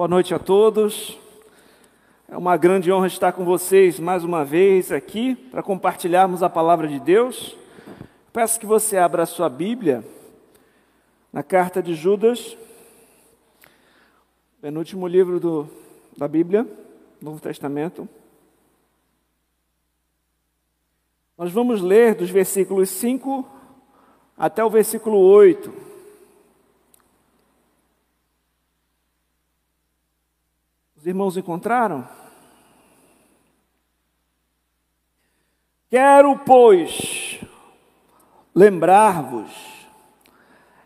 Boa 0.00 0.08
noite 0.08 0.32
a 0.32 0.38
todos. 0.38 1.18
É 2.26 2.34
uma 2.34 2.56
grande 2.56 2.90
honra 2.90 3.06
estar 3.06 3.32
com 3.32 3.44
vocês 3.44 4.00
mais 4.00 4.24
uma 4.24 4.46
vez 4.46 4.90
aqui 4.90 5.34
para 5.34 5.62
compartilharmos 5.62 6.42
a 6.42 6.48
palavra 6.48 6.88
de 6.88 6.98
Deus. 6.98 7.54
Peço 8.32 8.58
que 8.58 8.64
você 8.64 8.96
abra 8.96 9.24
a 9.24 9.26
sua 9.26 9.50
Bíblia 9.50 10.02
na 11.30 11.42
carta 11.42 11.82
de 11.82 11.92
Judas, 11.94 12.56
penúltimo 14.62 15.06
livro 15.06 15.38
do, 15.38 15.68
da 16.16 16.26
Bíblia, 16.26 16.66
Novo 17.20 17.38
Testamento. 17.38 18.08
Nós 21.36 21.52
vamos 21.52 21.82
ler 21.82 22.14
dos 22.14 22.30
versículos 22.30 22.88
5 22.88 23.46
até 24.34 24.64
o 24.64 24.70
versículo 24.70 25.18
8. 25.18 25.89
Os 31.00 31.06
irmãos 31.06 31.34
encontraram? 31.34 32.06
Quero, 35.88 36.38
pois, 36.40 37.40
lembrar-vos, 38.54 39.50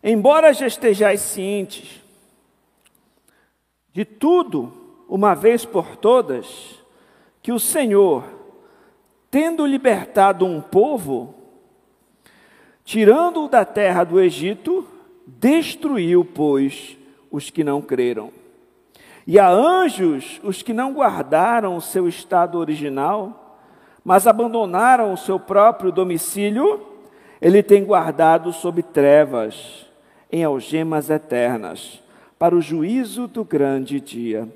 embora 0.04 0.54
já 0.54 0.68
estejais 0.68 1.20
cientes 1.20 2.00
de 3.92 4.04
tudo, 4.04 4.72
uma 5.08 5.34
vez 5.34 5.64
por 5.64 5.96
todas, 5.96 6.78
que 7.42 7.50
o 7.50 7.58
Senhor, 7.58 8.24
tendo 9.32 9.66
libertado 9.66 10.46
um 10.46 10.60
povo, 10.60 11.34
tirando-o 12.84 13.48
da 13.48 13.64
terra 13.64 14.04
do 14.04 14.20
Egito, 14.20 14.86
destruiu, 15.26 16.24
pois, 16.24 16.96
os 17.32 17.50
que 17.50 17.64
não 17.64 17.82
creram 17.82 18.43
e 19.26 19.38
a 19.38 19.48
anjos 19.48 20.40
os 20.42 20.62
que 20.62 20.72
não 20.72 20.92
guardaram 20.92 21.76
o 21.76 21.80
seu 21.80 22.06
estado 22.06 22.58
original, 22.58 23.58
mas 24.04 24.26
abandonaram 24.26 25.12
o 25.12 25.16
seu 25.16 25.40
próprio 25.40 25.90
domicílio, 25.90 26.80
ele 27.40 27.62
tem 27.62 27.84
guardado 27.84 28.52
sob 28.52 28.82
trevas, 28.82 29.86
em 30.30 30.44
algemas 30.44 31.10
eternas, 31.10 32.02
para 32.38 32.54
o 32.54 32.60
juízo 32.60 33.26
do 33.26 33.44
grande 33.44 34.00
dia. 34.00 34.48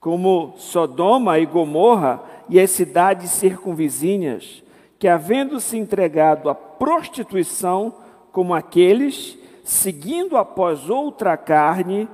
Como 0.00 0.54
Sodoma 0.56 1.38
e 1.38 1.46
Gomorra 1.46 2.22
e 2.48 2.58
as 2.58 2.70
cidades 2.70 3.30
circunvizinhas, 3.30 4.64
que 4.98 5.06
havendo 5.06 5.60
se 5.60 5.78
entregado 5.78 6.48
à 6.48 6.54
prostituição, 6.54 7.94
como 8.32 8.54
aqueles, 8.54 9.38
seguindo 9.62 10.36
após 10.36 10.88
outra 10.88 11.36
carne, 11.36 12.08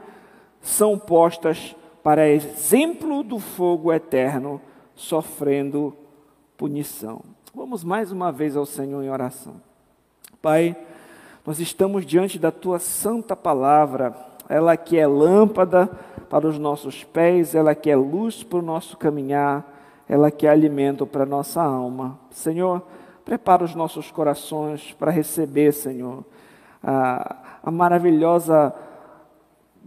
são 0.66 0.98
postas 0.98 1.76
para 2.02 2.28
exemplo 2.28 3.22
do 3.22 3.38
fogo 3.38 3.92
eterno, 3.92 4.60
sofrendo 4.96 5.96
punição. 6.56 7.20
Vamos 7.54 7.84
mais 7.84 8.10
uma 8.10 8.32
vez 8.32 8.56
ao 8.56 8.66
Senhor 8.66 9.00
em 9.02 9.08
oração. 9.08 9.54
Pai, 10.42 10.76
nós 11.46 11.60
estamos 11.60 12.04
diante 12.04 12.36
da 12.36 12.50
tua 12.50 12.80
santa 12.80 13.36
palavra, 13.36 14.12
ela 14.48 14.76
que 14.76 14.98
é 14.98 15.06
lâmpada 15.06 15.86
para 16.28 16.48
os 16.48 16.58
nossos 16.58 17.04
pés, 17.04 17.54
ela 17.54 17.72
que 17.72 17.88
é 17.88 17.94
luz 17.94 18.42
para 18.42 18.58
o 18.58 18.62
nosso 18.62 18.96
caminhar, 18.96 19.64
ela 20.08 20.32
que 20.32 20.48
é 20.48 20.50
alimento 20.50 21.06
para 21.06 21.22
a 21.22 21.26
nossa 21.26 21.62
alma. 21.62 22.18
Senhor, 22.30 22.82
prepara 23.24 23.62
os 23.62 23.74
nossos 23.76 24.10
corações 24.10 24.92
para 24.98 25.12
receber, 25.12 25.72
Senhor, 25.72 26.24
a, 26.82 27.36
a 27.62 27.70
maravilhosa 27.70 28.74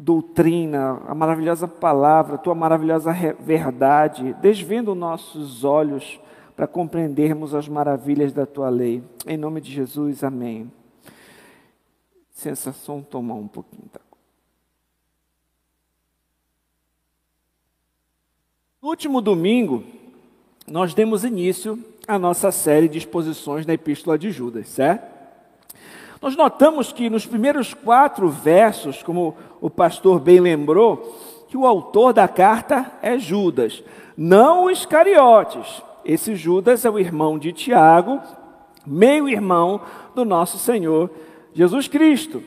doutrina, 0.02 1.02
a 1.06 1.14
maravilhosa 1.14 1.68
palavra, 1.68 2.36
a 2.36 2.38
tua 2.38 2.56
maravilhosa 2.56 3.12
verdade, 3.38 4.34
desvendo 4.42 4.96
nossos 4.96 5.66
olhos 5.66 6.18
para 6.56 6.66
compreendermos 6.66 7.54
as 7.54 7.68
maravilhas 7.68 8.32
da 8.32 8.46
tua 8.46 8.70
lei. 8.70 9.04
Em 9.28 9.36
nome 9.36 9.60
de 9.60 9.70
Jesus, 9.70 10.24
amém. 10.24 10.72
Sensação 12.32 13.04
tomar 13.04 13.34
um 13.34 13.48
pouquinho. 13.48 13.90
Tá? 13.92 14.00
No 18.82 18.88
último 18.88 19.20
domingo, 19.20 19.84
nós 20.66 20.94
demos 20.94 21.26
início 21.26 21.78
à 22.08 22.18
nossa 22.18 22.54
série 22.54 22.88
de 22.88 22.98
exposições 22.98 23.66
na 23.66 23.74
Epístola 23.74 24.18
de 24.18 24.32
Judas, 24.32 24.70
certo? 24.70 25.19
Nós 26.22 26.36
notamos 26.36 26.92
que 26.92 27.10
nos 27.10 27.26
primeiros 27.26 27.74
quatro 27.74 28.28
versos, 28.30 29.02
como 29.02 29.38
o 29.62 29.70
pastor 29.70 30.20
bem 30.20 30.42
lembrou, 30.42 31.18
que 31.48 31.56
o 31.56 31.66
autor 31.66 32.12
da 32.12 32.28
carta 32.28 32.92
é 33.02 33.18
Judas, 33.18 33.82
não 34.18 34.70
Iscariotes. 34.70 35.82
Esse 36.04 36.36
Judas 36.36 36.84
é 36.84 36.90
o 36.90 37.00
irmão 37.00 37.40
de 37.40 37.54
Tiago, 37.54 38.20
meio-irmão 38.86 39.82
do 40.14 40.26
nosso 40.26 40.58
Senhor 40.58 41.10
Jesus 41.54 41.88
Cristo. 41.88 42.44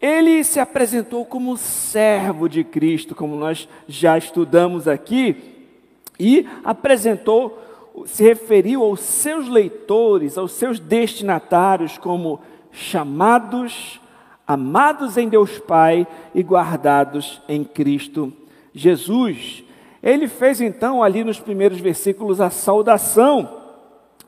Ele 0.00 0.44
se 0.44 0.60
apresentou 0.60 1.24
como 1.24 1.56
servo 1.56 2.48
de 2.48 2.62
Cristo, 2.62 3.14
como 3.14 3.34
nós 3.34 3.66
já 3.88 4.18
estudamos 4.18 4.86
aqui, 4.86 5.36
e 6.20 6.46
apresentou, 6.62 7.58
se 8.04 8.22
referiu 8.22 8.82
aos 8.82 9.00
seus 9.00 9.48
leitores, 9.48 10.36
aos 10.36 10.52
seus 10.52 10.78
destinatários, 10.78 11.96
como 11.96 12.40
chamados, 12.74 14.00
amados 14.46 15.16
em 15.16 15.28
Deus 15.28 15.58
Pai 15.58 16.06
e 16.34 16.42
guardados 16.42 17.40
em 17.48 17.64
Cristo 17.64 18.32
Jesus. 18.74 19.62
Ele 20.02 20.28
fez 20.28 20.60
então 20.60 21.02
ali 21.02 21.24
nos 21.24 21.38
primeiros 21.38 21.80
versículos 21.80 22.40
a 22.40 22.50
saudação. 22.50 23.62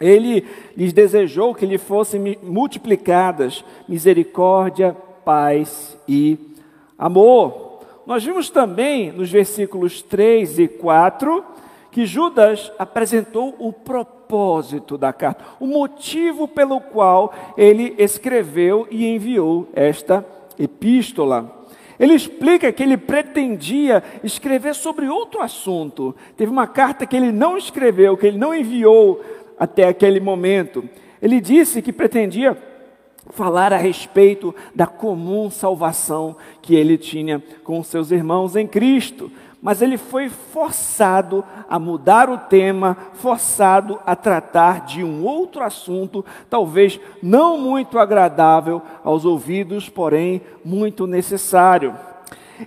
Ele 0.00 0.46
lhes 0.76 0.92
desejou 0.92 1.54
que 1.54 1.66
lhe 1.66 1.76
fossem 1.76 2.38
multiplicadas 2.42 3.64
misericórdia, 3.88 4.96
paz 5.24 5.98
e 6.08 6.38
amor. 6.96 7.80
Nós 8.06 8.24
vimos 8.24 8.48
também 8.48 9.10
nos 9.10 9.30
versículos 9.30 10.00
3 10.00 10.60
e 10.60 10.68
4 10.68 11.44
que 11.90 12.06
Judas 12.06 12.70
apresentou 12.78 13.56
o 13.58 13.72
propósito 13.72 14.15
da 14.98 15.12
carta, 15.12 15.44
o 15.60 15.66
motivo 15.66 16.48
pelo 16.48 16.80
qual 16.80 17.32
ele 17.56 17.94
escreveu 17.98 18.86
e 18.90 19.06
enviou 19.06 19.68
esta 19.72 20.24
epístola. 20.58 21.64
Ele 21.98 22.14
explica 22.14 22.72
que 22.72 22.82
ele 22.82 22.96
pretendia 22.96 24.02
escrever 24.22 24.74
sobre 24.74 25.08
outro 25.08 25.40
assunto. 25.40 26.14
Teve 26.36 26.50
uma 26.50 26.66
carta 26.66 27.06
que 27.06 27.16
ele 27.16 27.32
não 27.32 27.56
escreveu, 27.56 28.16
que 28.16 28.26
ele 28.26 28.38
não 28.38 28.54
enviou 28.54 29.22
até 29.58 29.88
aquele 29.88 30.20
momento. 30.20 30.84
Ele 31.22 31.40
disse 31.40 31.80
que 31.80 31.92
pretendia 31.92 32.56
falar 33.30 33.72
a 33.72 33.78
respeito 33.78 34.54
da 34.74 34.86
comum 34.86 35.50
salvação 35.50 36.36
que 36.62 36.74
ele 36.74 36.96
tinha 36.96 37.42
com 37.64 37.82
seus 37.82 38.10
irmãos 38.10 38.54
em 38.54 38.66
Cristo 38.66 39.30
mas 39.60 39.82
ele 39.82 39.96
foi 39.96 40.28
forçado 40.28 41.44
a 41.68 41.78
mudar 41.78 42.30
o 42.30 42.38
tema, 42.38 42.96
forçado 43.14 43.98
a 44.06 44.14
tratar 44.14 44.84
de 44.84 45.02
um 45.02 45.24
outro 45.24 45.62
assunto, 45.62 46.24
talvez 46.48 47.00
não 47.22 47.58
muito 47.58 47.98
agradável 47.98 48.82
aos 49.02 49.24
ouvidos, 49.24 49.88
porém 49.88 50.40
muito 50.64 51.06
necessário. 51.06 51.94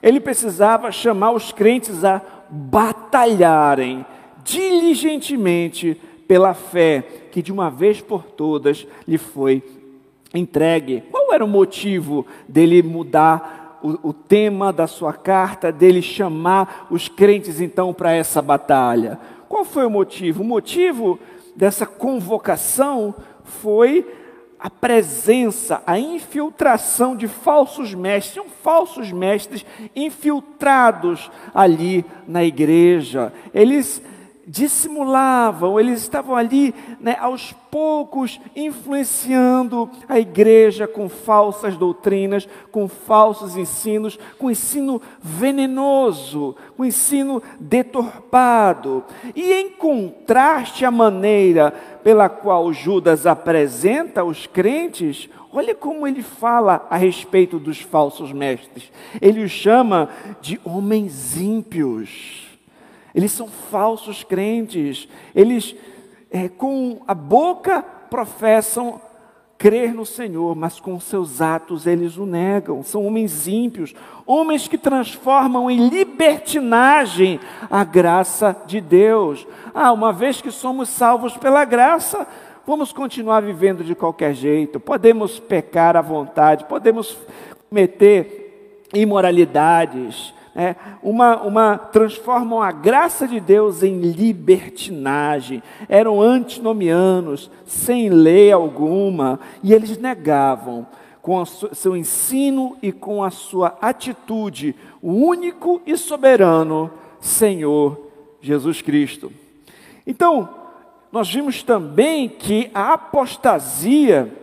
Ele 0.01 0.19
precisava 0.19 0.91
chamar 0.91 1.31
os 1.31 1.51
crentes 1.51 2.03
a 2.03 2.21
batalharem 2.49 4.05
diligentemente 4.43 5.99
pela 6.27 6.53
fé 6.53 7.03
que 7.31 7.41
de 7.41 7.51
uma 7.51 7.69
vez 7.69 8.01
por 8.01 8.23
todas 8.23 8.85
lhe 9.07 9.17
foi 9.17 9.63
entregue. 10.33 11.03
Qual 11.11 11.33
era 11.33 11.43
o 11.43 11.47
motivo 11.47 12.25
dele 12.47 12.83
mudar 12.83 13.58
o, 13.81 14.09
o 14.09 14.13
tema 14.13 14.71
da 14.71 14.87
sua 14.87 15.13
carta, 15.13 15.71
dele 15.71 16.01
chamar 16.01 16.87
os 16.89 17.07
crentes 17.07 17.59
então 17.59 17.93
para 17.93 18.13
essa 18.13 18.41
batalha. 18.41 19.19
Qual 19.47 19.65
foi 19.65 19.85
o 19.85 19.89
motivo? 19.89 20.43
O 20.43 20.45
motivo 20.45 21.19
dessa 21.55 21.85
convocação 21.85 23.15
foi 23.43 24.05
a 24.59 24.69
presença, 24.69 25.81
a 25.87 25.97
infiltração 25.97 27.15
de 27.15 27.27
falsos 27.27 27.93
mestres, 27.93 28.35
são 28.35 28.45
falsos 28.61 29.11
mestres 29.11 29.65
infiltrados 29.95 31.31
ali 31.53 32.05
na 32.27 32.43
igreja. 32.43 33.31
Eles 33.53 34.01
dissimulavam, 34.49 35.79
eles 35.79 36.01
estavam 36.01 36.35
ali 36.35 36.73
né, 36.99 37.15
aos 37.19 37.53
poucos 37.69 38.41
influenciando 38.55 39.87
a 40.07 40.17
igreja 40.17 40.87
com 40.87 41.07
falsas 41.07 41.77
doutrinas, 41.77 42.49
com 42.71 42.87
falsos 42.87 43.55
ensinos, 43.55 44.17
com 44.39 44.49
ensino 44.49 44.99
venenoso, 45.21 46.55
com 46.75 46.83
ensino 46.83 47.43
deturpado. 47.59 49.03
E 49.35 49.53
em 49.53 49.69
contraste 49.69 50.83
à 50.83 50.89
maneira 50.89 51.71
pela 52.03 52.27
qual 52.27 52.73
Judas 52.73 53.27
apresenta 53.27 54.23
os 54.23 54.47
crentes, 54.47 55.29
olha 55.53 55.75
como 55.75 56.07
ele 56.07 56.23
fala 56.23 56.87
a 56.89 56.97
respeito 56.97 57.59
dos 57.59 57.79
falsos 57.81 58.31
mestres. 58.31 58.91
Ele 59.21 59.43
os 59.43 59.51
chama 59.51 60.09
de 60.41 60.59
homens 60.65 61.37
ímpios. 61.37 62.48
Eles 63.13 63.31
são 63.31 63.47
falsos 63.47 64.23
crentes. 64.23 65.07
Eles, 65.35 65.75
é, 66.31 66.47
com 66.47 67.01
a 67.07 67.13
boca, 67.13 67.81
professam 67.81 69.01
crer 69.59 69.93
no 69.93 70.05
Senhor, 70.05 70.55
mas 70.55 70.79
com 70.79 70.97
seus 71.01 71.41
atos 71.41 71.85
eles 71.85 72.15
o 72.15 72.25
negam. 72.25 72.81
São 72.81 73.05
homens 73.05 73.45
ímpios, 73.45 73.93
homens 74.25 74.69
que 74.69 74.77
transformam 74.77 75.69
em 75.69 75.89
libertinagem 75.89 77.41
a 77.69 77.83
graça 77.83 78.55
de 78.65 78.79
Deus. 78.79 79.45
Ah, 79.73 79.91
uma 79.91 80.13
vez 80.13 80.39
que 80.39 80.49
somos 80.49 80.87
salvos 80.87 81.35
pela 81.35 81.65
graça, 81.65 82.25
vamos 82.65 82.93
continuar 82.93 83.41
vivendo 83.41 83.83
de 83.83 83.93
qualquer 83.93 84.33
jeito. 84.33 84.79
Podemos 84.79 85.39
pecar 85.39 85.97
à 85.97 86.01
vontade, 86.01 86.63
podemos 86.63 87.17
cometer 87.69 88.85
imoralidades 88.93 90.33
é, 90.55 90.75
uma, 91.01 91.41
uma, 91.41 91.77
transformam 91.77 92.61
a 92.61 92.71
graça 92.71 93.27
de 93.27 93.39
Deus 93.39 93.83
em 93.83 93.99
libertinagem. 93.99 95.61
Eram 95.87 96.21
antinomianos, 96.21 97.49
sem 97.65 98.09
lei 98.09 98.51
alguma, 98.51 99.39
e 99.63 99.73
eles 99.73 99.97
negavam 99.97 100.87
com 101.21 101.45
seu 101.45 101.95
ensino 101.95 102.77
e 102.81 102.91
com 102.91 103.23
a 103.23 103.29
sua 103.29 103.77
atitude 103.81 104.75
o 105.01 105.11
único 105.11 105.81
e 105.85 105.95
soberano 105.97 106.89
Senhor 107.19 108.07
Jesus 108.41 108.81
Cristo. 108.81 109.31
Então, 110.07 110.49
nós 111.11 111.31
vimos 111.31 111.63
também 111.63 112.29
que 112.29 112.69
a 112.73 112.93
apostasia 112.93 114.33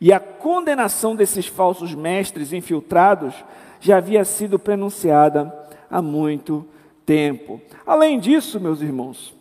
e 0.00 0.12
a 0.12 0.20
condenação 0.20 1.16
desses 1.16 1.46
falsos 1.46 1.94
mestres 1.94 2.52
infiltrados 2.52 3.34
já 3.80 3.98
havia 3.98 4.24
sido 4.24 4.58
pronunciada 4.58 5.52
há 5.90 6.02
muito 6.02 6.66
tempo. 7.04 7.60
Além 7.86 8.18
disso, 8.18 8.60
meus 8.60 8.80
irmãos, 8.80 9.34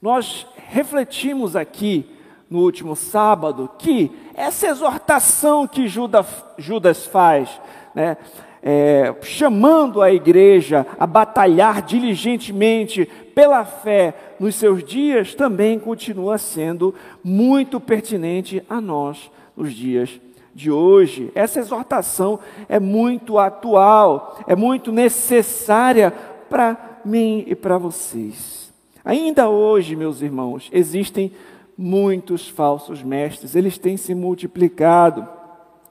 nós 0.00 0.46
refletimos 0.68 1.54
aqui 1.54 2.06
no 2.48 2.60
último 2.60 2.94
sábado 2.94 3.70
que 3.78 4.10
essa 4.34 4.66
exortação 4.66 5.66
que 5.66 5.86
Judas 5.86 7.06
faz, 7.06 7.48
né, 7.94 8.16
é, 8.62 9.14
chamando 9.22 10.00
a 10.00 10.12
igreja 10.12 10.86
a 10.98 11.06
batalhar 11.06 11.82
diligentemente 11.82 13.04
pela 13.34 13.64
fé 13.64 14.14
nos 14.38 14.54
seus 14.54 14.84
dias, 14.84 15.34
também 15.34 15.78
continua 15.78 16.38
sendo 16.38 16.94
muito 17.24 17.80
pertinente 17.80 18.62
a 18.68 18.80
nós 18.80 19.30
nos 19.56 19.72
dias 19.72 20.20
de 20.54 20.70
hoje. 20.70 21.30
Essa 21.34 21.60
exortação 21.60 22.38
é 22.68 22.78
muito 22.78 23.38
atual, 23.38 24.38
é 24.46 24.54
muito 24.54 24.92
necessária 24.92 26.12
para 26.48 27.00
mim 27.04 27.44
e 27.46 27.54
para 27.54 27.78
vocês. 27.78 28.72
Ainda 29.04 29.48
hoje, 29.48 29.96
meus 29.96 30.22
irmãos, 30.22 30.68
existem 30.72 31.32
muitos 31.76 32.48
falsos 32.48 33.02
mestres, 33.02 33.54
eles 33.54 33.78
têm 33.78 33.96
se 33.96 34.14
multiplicado, 34.14 35.26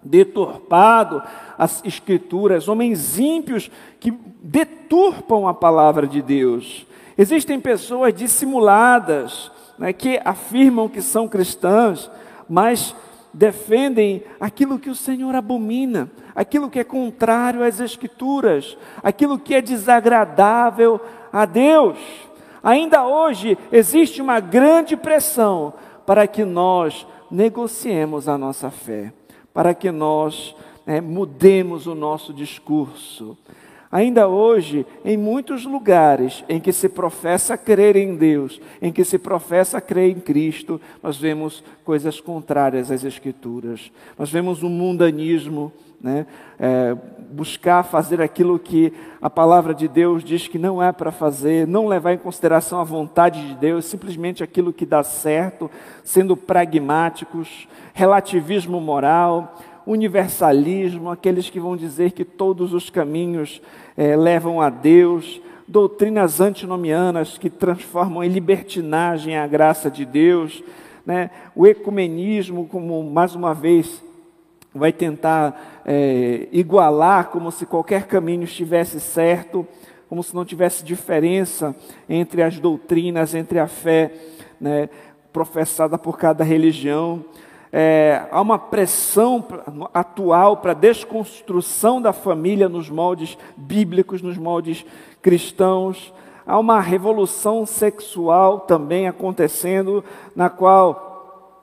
deturpado 0.04 1.22
as 1.58 1.84
escrituras, 1.84 2.68
homens 2.68 3.20
ímpios 3.20 3.70
que 4.00 4.12
deturpam 4.42 5.48
a 5.48 5.54
palavra 5.54 6.08
de 6.08 6.22
Deus. 6.22 6.86
Existem 7.18 7.60
pessoas 7.60 8.14
dissimuladas, 8.14 9.52
né, 9.78 9.92
que 9.94 10.20
afirmam 10.24 10.88
que 10.88 11.02
são 11.02 11.28
cristãs, 11.28 12.10
mas 12.50 12.96
defendem 13.34 14.24
aquilo 14.40 14.80
que 14.80 14.90
o 14.90 14.96
Senhor 14.96 15.36
abomina, 15.36 16.10
aquilo 16.36 16.70
que 16.70 16.80
é 16.80 16.84
contrário 16.84 17.64
às 17.64 17.80
Escrituras, 17.80 18.78
aquilo 19.02 19.40
que 19.40 19.56
é 19.56 19.62
desagradável 19.62 21.00
a 21.32 21.46
Deus. 21.46 21.98
Ainda 22.64 23.06
hoje 23.06 23.58
existe 23.72 24.22
uma 24.22 24.40
grande 24.40 24.96
pressão 24.96 25.74
para 26.06 26.28
que 26.28 26.44
nós 26.44 27.08
negociemos 27.30 28.28
a 28.28 28.38
nossa 28.38 28.70
fé, 28.70 29.14
para 29.54 29.74
que 29.74 29.92
nós 29.92 30.56
é, 30.86 31.00
mudemos 31.00 31.88
o 31.88 31.96
nosso 31.96 32.34
discurso. 32.34 33.38
Ainda 33.92 34.28
hoje, 34.28 34.86
em 35.04 35.18
muitos 35.18 35.66
lugares 35.66 36.46
em 36.48 36.62
que 36.62 36.72
se 36.72 36.88
professa 36.88 37.58
crer 37.58 37.98
em 37.98 38.16
Deus, 38.16 38.62
em 38.82 38.92
que 38.92 39.04
se 39.04 39.20
professa 39.20 39.82
crer 39.82 40.12
em 40.12 40.20
Cristo, 40.20 40.80
nós 41.04 41.18
vemos 41.18 41.62
coisas 41.84 42.22
contrárias 42.22 42.90
às 42.90 43.04
Escrituras. 43.04 43.92
Nós 44.18 44.32
vemos 44.32 44.64
um 44.64 44.70
mundanismo, 44.70 45.74
né? 46.00 46.26
É, 46.58 46.96
buscar 47.32 47.84
fazer 47.84 48.22
aquilo 48.22 48.60
que 48.60 48.92
a 49.22 49.30
palavra 49.30 49.74
de 49.74 49.88
Deus 49.88 50.24
diz 50.24 50.48
que 50.48 50.60
não 50.60 50.84
é 50.84 50.92
para 50.92 51.12
fazer, 51.12 51.66
não 51.66 51.88
levar 51.88 52.14
em 52.14 52.18
consideração 52.18 52.80
a 52.80 52.84
vontade 52.84 53.48
de 53.48 53.56
Deus, 53.56 53.86
simplesmente 53.86 54.44
aquilo 54.44 54.74
que 54.74 54.86
dá 54.86 55.04
certo, 55.04 55.72
sendo 56.04 56.36
pragmáticos, 56.36 57.68
relativismo 57.94 58.82
moral, 58.82 59.58
universalismo, 59.86 61.10
aqueles 61.10 61.50
que 61.50 61.60
vão 61.60 61.76
dizer 61.76 62.12
que 62.12 62.24
todos 62.24 62.74
os 62.74 62.90
caminhos 62.90 63.62
é, 63.98 64.16
levam 64.16 64.62
a 64.62 64.70
Deus, 64.70 65.42
doutrinas 65.68 66.42
antinomianas 66.42 67.38
que 67.38 67.50
transformam 67.50 68.24
em 68.24 68.30
libertinagem 68.30 69.38
a 69.38 69.48
graça 69.48 69.90
de 69.90 70.06
Deus, 70.06 70.64
né? 71.06 71.30
o 71.56 71.66
ecumenismo, 71.66 72.68
como 72.68 73.04
mais 73.04 73.36
uma 73.36 73.54
vez 73.54 74.04
vai 74.74 74.92
tentar 74.92 75.82
é, 75.86 76.48
igualar, 76.52 77.30
como 77.30 77.52
se 77.52 77.66
qualquer 77.66 78.08
caminho 78.08 78.44
estivesse 78.44 79.00
certo, 79.00 79.68
como 80.08 80.24
se 80.24 80.36
não 80.36 80.46
tivesse 80.46 80.84
diferença 80.84 81.76
entre 82.08 82.42
as 82.44 82.60
doutrinas, 82.60 83.34
entre 83.34 83.60
a 83.60 83.68
fé 83.68 84.12
né, 84.60 84.90
professada 85.32 85.98
por 85.98 86.18
cada 86.18 86.44
religião 86.44 87.24
é, 87.74 88.28
há 88.30 88.42
uma 88.42 88.60
pressão 88.60 89.46
atual 89.94 90.58
para 90.58 90.72
a 90.72 90.76
desconstrução 90.76 92.02
da 92.02 92.12
família 92.12 92.68
nos 92.68 92.90
moldes 92.90 93.38
bíblicos, 93.56 94.22
nos 94.22 94.38
moldes 94.38 94.86
cristãos. 95.22 96.14
Há 96.46 96.60
uma 96.60 96.82
revolução 96.82 97.66
sexual 97.66 98.62
também 98.62 99.08
acontecendo, 99.08 100.04
na 100.36 100.50
qual 100.50 101.11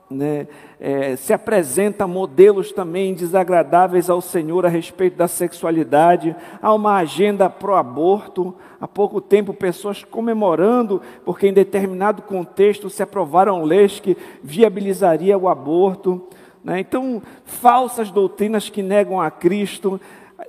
né, 0.09 0.47
é, 0.79 1.15
se 1.15 1.31
apresenta 1.33 2.07
modelos 2.07 2.71
também 2.71 3.13
desagradáveis 3.13 4.09
ao 4.09 4.21
Senhor 4.21 4.65
a 4.65 4.69
respeito 4.69 5.15
da 5.15 5.27
sexualidade. 5.27 6.35
Há 6.61 6.73
uma 6.73 6.95
agenda 6.95 7.49
pró-aborto. 7.49 8.55
Há 8.81 8.87
pouco 8.87 9.21
tempo, 9.21 9.53
pessoas 9.53 10.03
comemorando, 10.03 11.01
porque 11.25 11.47
em 11.47 11.53
determinado 11.53 12.21
contexto 12.21 12.89
se 12.89 13.03
aprovaram 13.03 13.63
leis 13.63 13.99
que 13.99 14.17
viabilizaria 14.41 15.37
o 15.37 15.47
aborto. 15.47 16.27
Né? 16.63 16.79
Então, 16.79 17.21
falsas 17.45 18.09
doutrinas 18.09 18.69
que 18.69 18.81
negam 18.81 19.21
a 19.21 19.29
Cristo. 19.29 19.99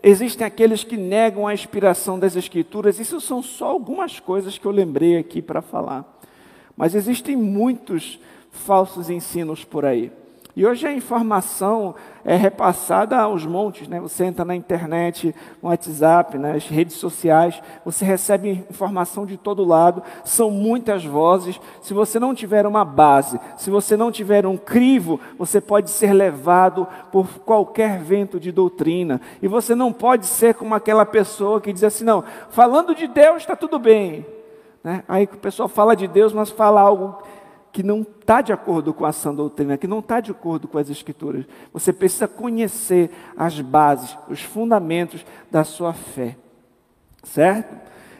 Existem 0.02 0.47
aqueles 0.47 0.85
que 0.85 0.97
negam 0.97 1.47
a 1.47 1.52
inspiração 1.52 2.19
das 2.19 2.37
Escrituras. 2.37 2.99
Isso 2.99 3.21
são 3.21 3.43
só 3.43 3.67
algumas 3.67 4.21
coisas 4.21 4.57
que 4.57 4.64
eu 4.64 4.71
lembrei 4.71 5.19
aqui 5.19 5.43
para 5.43 5.61
falar. 5.61 6.19
Mas 6.76 6.95
existem 6.95 7.37
muitos 7.37 8.19
falsos 8.50 9.11
ensinos 9.11 9.64
por 9.64 9.85
aí. 9.85 10.12
E 10.57 10.66
hoje 10.66 10.87
a 10.87 10.92
informação 10.92 11.95
é 12.25 12.35
repassada 12.35 13.16
aos 13.19 13.47
montes, 13.47 13.87
né? 13.87 14.00
Você 14.00 14.25
entra 14.25 14.45
na 14.45 14.54
internet, 14.54 15.35
no 15.62 15.69
WhatsApp, 15.69 16.37
nas 16.37 16.66
redes 16.66 16.97
sociais, 16.97 17.62
você 17.85 18.04
recebe 18.04 18.64
informação 18.69 19.25
de 19.25 19.37
todo 19.37 19.64
lado, 19.64 20.02
são 20.25 20.50
muitas 20.50 21.04
vozes. 21.04 21.61
Se 21.80 21.95
você 21.95 22.19
não 22.19 22.35
tiver 22.35 22.66
uma 22.66 22.85
base, 22.85 23.40
se 23.57 23.71
você 23.71 23.97
não 23.97 24.11
tiver 24.11 24.45
um 24.45 24.57
crivo, 24.57 25.21
você 25.38 25.61
pode 25.61 25.88
ser 25.88 26.12
levado 26.12 26.87
por 27.12 27.26
qualquer 27.40 28.00
vento 28.00 28.40
de 28.40 28.50
doutrina. 28.50 29.21
E 29.40 29.47
você 29.47 29.75
não 29.75 29.92
pode 29.92 30.26
ser 30.26 30.54
como 30.54 30.75
aquela 30.75 31.07
pessoa 31.07 31.61
que 31.61 31.73
diz 31.73 31.85
assim: 31.85 32.04
não, 32.04 32.25
falando 32.50 32.95
de 32.95 33.07
Deus 33.07 33.38
está 33.38 33.54
tudo 33.54 33.78
bem. 33.78 34.26
Né? 34.83 35.04
Aí 35.07 35.25
o 35.25 35.38
pessoal 35.38 35.69
fala 35.69 35.95
de 35.95 36.09
Deus, 36.09 36.33
mas 36.33 36.50
fala 36.50 36.80
algo 36.80 37.16
que 37.73 37.83
não 37.83 38.03
está 38.03 38.41
de 38.41 38.53
acordo 38.53 38.93
com 38.93 39.05
a 39.05 39.12
sã 39.12 39.35
doutrina, 39.35 39.79
que 39.79 39.87
não 39.87 40.00
está 40.00 40.21
de 40.21 40.31
acordo 40.31 40.67
com 40.67 40.79
as 40.79 40.91
escrituras. 40.91 41.45
Você 41.73 41.93
precisa 41.93 42.27
conhecer 42.27 43.11
as 43.37 43.61
bases, 43.61 44.17
os 44.29 44.43
fundamentos 44.43 45.25
da 45.50 45.62
sua 45.62 45.93
fé. 45.93 46.37
Certo? 47.23 47.77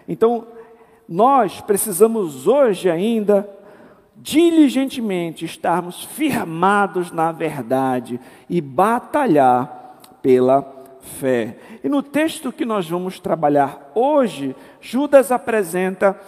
Então, 0.07 0.47
nós 1.09 1.61
precisamos 1.61 2.47
hoje 2.47 2.88
ainda 2.88 3.49
diligentemente 4.16 5.45
estarmos 5.45 6.04
firmados 6.04 7.11
na 7.11 7.33
verdade 7.33 8.21
e 8.49 8.61
batalhar 8.61 9.99
pela 10.23 10.62
fé. 11.00 11.57
E 11.83 11.88
no 11.88 12.02
texto 12.02 12.52
que 12.52 12.64
nós 12.64 12.88
vamos 12.88 13.19
trabalhar 13.19 13.90
hoje, 13.95 14.54
Judas 14.80 15.33
apresenta 15.33 16.19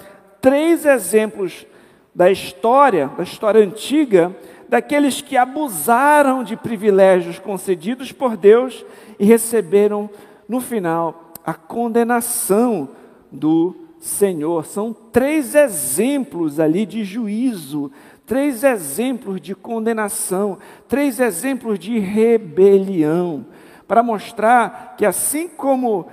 três 0.40 0.86
exemplos 0.86 1.66
da 2.14 2.30
história, 2.30 3.10
da 3.16 3.22
história 3.22 3.62
antiga, 3.62 4.34
daqueles 4.68 5.20
que 5.20 5.36
abusaram 5.36 6.42
de 6.44 6.56
privilégios 6.56 7.38
concedidos 7.38 8.12
por 8.12 8.36
Deus 8.36 8.84
e 9.18 9.24
receberam, 9.24 10.08
no 10.48 10.60
final, 10.60 11.32
a 11.44 11.54
condenação 11.54 12.88
do 13.30 13.74
Senhor. 14.00 14.64
São 14.66 14.94
três 15.12 15.54
exemplos 15.54 16.58
ali 16.58 16.84
de 16.86 17.04
juízo, 17.04 17.90
três 18.26 18.64
exemplos 18.64 19.40
de 19.40 19.54
condenação, 19.54 20.58
três 20.88 21.20
exemplos 21.20 21.78
de 21.78 21.98
rebelião, 21.98 23.46
para 23.86 24.02
mostrar 24.02 24.94
que 24.96 25.04
assim 25.04 25.48
como 25.48 26.06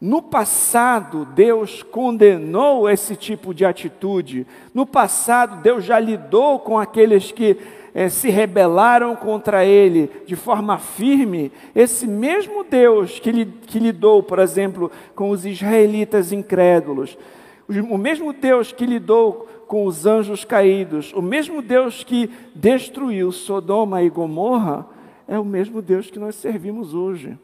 no 0.00 0.20
passado 0.20 1.24
Deus 1.24 1.82
condenou 1.82 2.88
esse 2.88 3.16
tipo 3.16 3.54
de 3.54 3.64
atitude, 3.64 4.46
no 4.74 4.84
passado 4.84 5.62
Deus 5.62 5.84
já 5.84 5.98
lidou 5.98 6.58
com 6.58 6.78
aqueles 6.78 7.32
que 7.32 7.56
é, 7.94 8.10
se 8.10 8.28
rebelaram 8.28 9.16
contra 9.16 9.64
ele 9.64 10.10
de 10.26 10.36
forma 10.36 10.76
firme, 10.76 11.50
esse 11.74 12.06
mesmo 12.06 12.62
Deus 12.62 13.18
que, 13.18 13.46
que 13.46 13.78
lidou, 13.78 14.22
por 14.22 14.38
exemplo, 14.38 14.92
com 15.14 15.30
os 15.30 15.46
israelitas 15.46 16.30
incrédulos, 16.30 17.16
o 17.66 17.96
mesmo 17.96 18.34
Deus 18.34 18.70
que 18.70 18.84
lidou 18.84 19.48
com 19.66 19.86
os 19.86 20.04
anjos 20.04 20.44
caídos, 20.44 21.12
o 21.14 21.22
mesmo 21.22 21.62
Deus 21.62 22.04
que 22.04 22.30
destruiu 22.54 23.32
Sodoma 23.32 24.02
e 24.02 24.10
Gomorra, 24.10 24.86
é 25.26 25.38
o 25.38 25.44
mesmo 25.44 25.80
Deus 25.80 26.10
que 26.10 26.18
nós 26.18 26.36
servimos 26.36 26.94
hoje. 26.94 27.36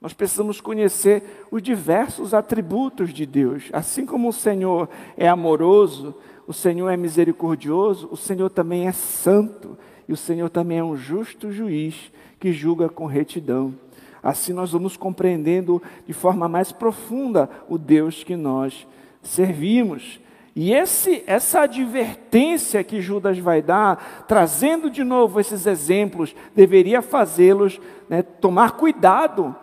Nós 0.00 0.12
precisamos 0.12 0.60
conhecer 0.60 1.46
os 1.50 1.60
diversos 1.60 2.32
atributos 2.32 3.12
de 3.12 3.26
Deus. 3.26 3.64
Assim 3.72 4.06
como 4.06 4.28
o 4.28 4.32
Senhor 4.32 4.88
é 5.16 5.28
amoroso, 5.28 6.14
o 6.46 6.52
Senhor 6.52 6.88
é 6.88 6.96
misericordioso, 6.96 8.08
o 8.10 8.16
Senhor 8.16 8.48
também 8.48 8.86
é 8.86 8.92
santo 8.92 9.76
e 10.08 10.12
o 10.12 10.16
Senhor 10.16 10.48
também 10.48 10.78
é 10.78 10.84
um 10.84 10.96
justo 10.96 11.50
juiz 11.50 12.12
que 12.38 12.52
julga 12.52 12.88
com 12.88 13.06
retidão. 13.06 13.74
Assim 14.22 14.52
nós 14.52 14.70
vamos 14.70 14.96
compreendendo 14.96 15.82
de 16.06 16.12
forma 16.12 16.48
mais 16.48 16.70
profunda 16.70 17.50
o 17.68 17.76
Deus 17.76 18.22
que 18.22 18.36
nós 18.36 18.86
servimos. 19.20 20.20
E 20.54 20.72
esse, 20.72 21.22
essa 21.26 21.60
advertência 21.60 22.82
que 22.82 23.00
Judas 23.00 23.38
vai 23.38 23.62
dar, 23.62 24.24
trazendo 24.26 24.90
de 24.90 25.04
novo 25.04 25.38
esses 25.40 25.66
exemplos, 25.66 26.34
deveria 26.54 27.02
fazê-los 27.02 27.80
né, 28.08 28.22
tomar 28.22 28.72
cuidado 28.72 29.54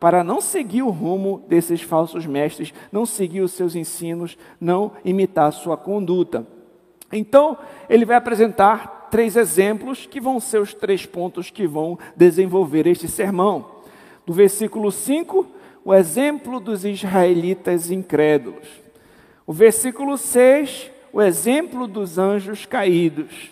para 0.00 0.22
não 0.22 0.40
seguir 0.40 0.82
o 0.82 0.90
rumo 0.90 1.44
desses 1.48 1.82
falsos 1.82 2.24
mestres, 2.24 2.72
não 2.92 3.04
seguir 3.04 3.40
os 3.40 3.52
seus 3.52 3.74
ensinos, 3.74 4.38
não 4.60 4.92
imitar 5.04 5.52
sua 5.52 5.76
conduta. 5.76 6.46
Então, 7.12 7.56
ele 7.88 8.04
vai 8.04 8.16
apresentar 8.16 9.08
três 9.10 9.36
exemplos 9.36 10.06
que 10.06 10.20
vão 10.20 10.38
ser 10.38 10.60
os 10.60 10.74
três 10.74 11.04
pontos 11.06 11.50
que 11.50 11.66
vão 11.66 11.98
desenvolver 12.14 12.86
este 12.86 13.08
sermão. 13.08 13.66
Do 14.26 14.32
versículo 14.32 14.92
5, 14.92 15.46
o 15.84 15.94
exemplo 15.94 16.60
dos 16.60 16.84
israelitas 16.84 17.90
incrédulos. 17.90 18.68
O 19.46 19.52
versículo 19.52 20.18
6, 20.18 20.90
o 21.12 21.22
exemplo 21.22 21.86
dos 21.86 22.18
anjos 22.18 22.66
caídos. 22.66 23.50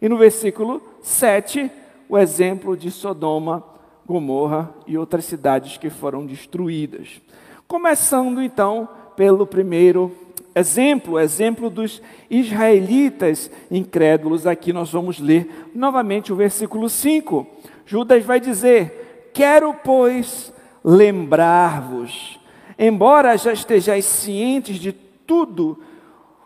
E 0.00 0.08
no 0.08 0.18
versículo 0.18 0.82
7, 1.02 1.70
o 2.08 2.18
exemplo 2.18 2.76
de 2.76 2.90
Sodoma 2.90 3.64
Gomorra 4.08 4.72
e 4.86 4.96
outras 4.96 5.26
cidades 5.26 5.76
que 5.76 5.90
foram 5.90 6.24
destruídas. 6.24 7.20
Começando 7.66 8.40
então 8.40 8.88
pelo 9.14 9.46
primeiro 9.46 10.10
exemplo, 10.54 11.20
exemplo 11.20 11.68
dos 11.68 12.00
israelitas 12.30 13.50
incrédulos. 13.70 14.46
Aqui 14.46 14.72
nós 14.72 14.90
vamos 14.90 15.18
ler 15.18 15.68
novamente 15.74 16.32
o 16.32 16.36
versículo 16.36 16.88
5. 16.88 17.46
Judas 17.84 18.24
vai 18.24 18.40
dizer: 18.40 19.30
Quero, 19.34 19.74
pois, 19.74 20.52
lembrar-vos, 20.82 22.40
embora 22.78 23.36
já 23.36 23.52
estejais 23.52 24.06
cientes 24.06 24.76
de 24.76 24.92
tudo, 24.92 25.78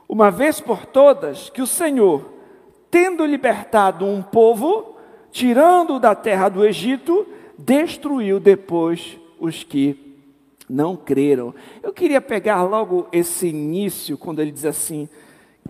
uma 0.08 0.32
vez 0.32 0.60
por 0.60 0.84
todas, 0.84 1.48
que 1.48 1.62
o 1.62 1.66
Senhor, 1.66 2.28
tendo 2.90 3.24
libertado 3.24 4.04
um 4.04 4.20
povo, 4.20 4.96
tirando-o 5.30 6.00
da 6.00 6.14
terra 6.14 6.48
do 6.48 6.64
Egito, 6.64 7.24
destruiu 7.64 8.40
depois 8.40 9.18
os 9.38 9.62
que 9.62 9.96
não 10.68 10.96
creram. 10.96 11.54
Eu 11.82 11.92
queria 11.92 12.20
pegar 12.20 12.62
logo 12.62 13.06
esse 13.12 13.48
início, 13.48 14.16
quando 14.16 14.40
ele 14.40 14.50
diz 14.50 14.64
assim: 14.64 15.08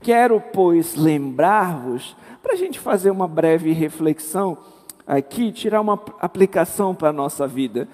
Quero, 0.01 0.41
pois, 0.41 0.95
lembrar-vos, 0.95 2.17
para 2.43 2.55
a 2.55 2.57
gente 2.57 2.79
fazer 2.79 3.11
uma 3.11 3.29
breve 3.29 3.73
reflexão 3.73 4.59
aqui, 5.07 5.53
tirar 5.53 5.81
uma 5.81 6.01
aplicação 6.21 6.95
para 6.95 7.09
a 7.09 7.13
nossa 7.13 7.47
vida. 7.47 7.89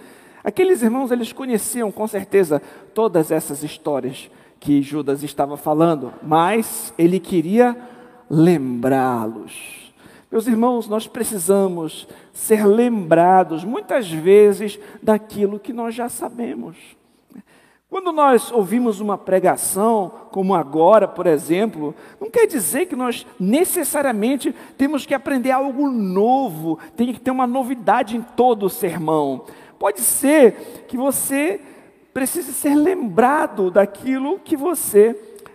Aqueles 0.44 0.82
irmãos, 0.82 1.10
eles 1.10 1.32
conheciam 1.32 1.90
com 1.90 2.06
certeza 2.06 2.62
todas 2.94 3.30
essas 3.30 3.62
histórias 3.62 4.30
que 4.60 4.82
Judas 4.82 5.22
estava 5.22 5.56
falando, 5.56 6.12
mas 6.22 6.92
ele 6.98 7.20
queria 7.20 7.76
lembrá-los. 8.30 9.77
Meus 10.30 10.46
irmãos, 10.46 10.86
nós 10.86 11.06
precisamos 11.06 12.06
ser 12.32 12.66
lembrados 12.66 13.64
muitas 13.64 14.10
vezes 14.10 14.78
daquilo 15.02 15.58
que 15.58 15.72
nós 15.72 15.94
já 15.94 16.08
sabemos. 16.08 16.76
Quando 17.90 18.12
nós 18.12 18.52
ouvimos 18.52 19.00
uma 19.00 19.16
pregação, 19.16 20.12
como 20.30 20.54
agora, 20.54 21.08
por 21.08 21.26
exemplo, 21.26 21.94
não 22.20 22.30
quer 22.30 22.46
dizer 22.46 22.84
que 22.84 22.94
nós 22.94 23.26
necessariamente 23.40 24.54
temos 24.76 25.06
que 25.06 25.14
aprender 25.14 25.50
algo 25.50 25.88
novo, 25.88 26.78
tem 26.94 27.14
que 27.14 27.20
ter 27.20 27.30
uma 27.30 27.46
novidade 27.46 28.14
em 28.14 28.20
todo 28.20 28.66
o 28.66 28.70
sermão. 28.70 29.46
Pode 29.78 30.00
ser 30.00 30.84
que 30.86 30.98
você 30.98 31.62
precise 32.12 32.52
ser 32.52 32.74
lembrado 32.74 33.70
daquilo 33.70 34.38
que 34.38 34.56
você 34.56 35.14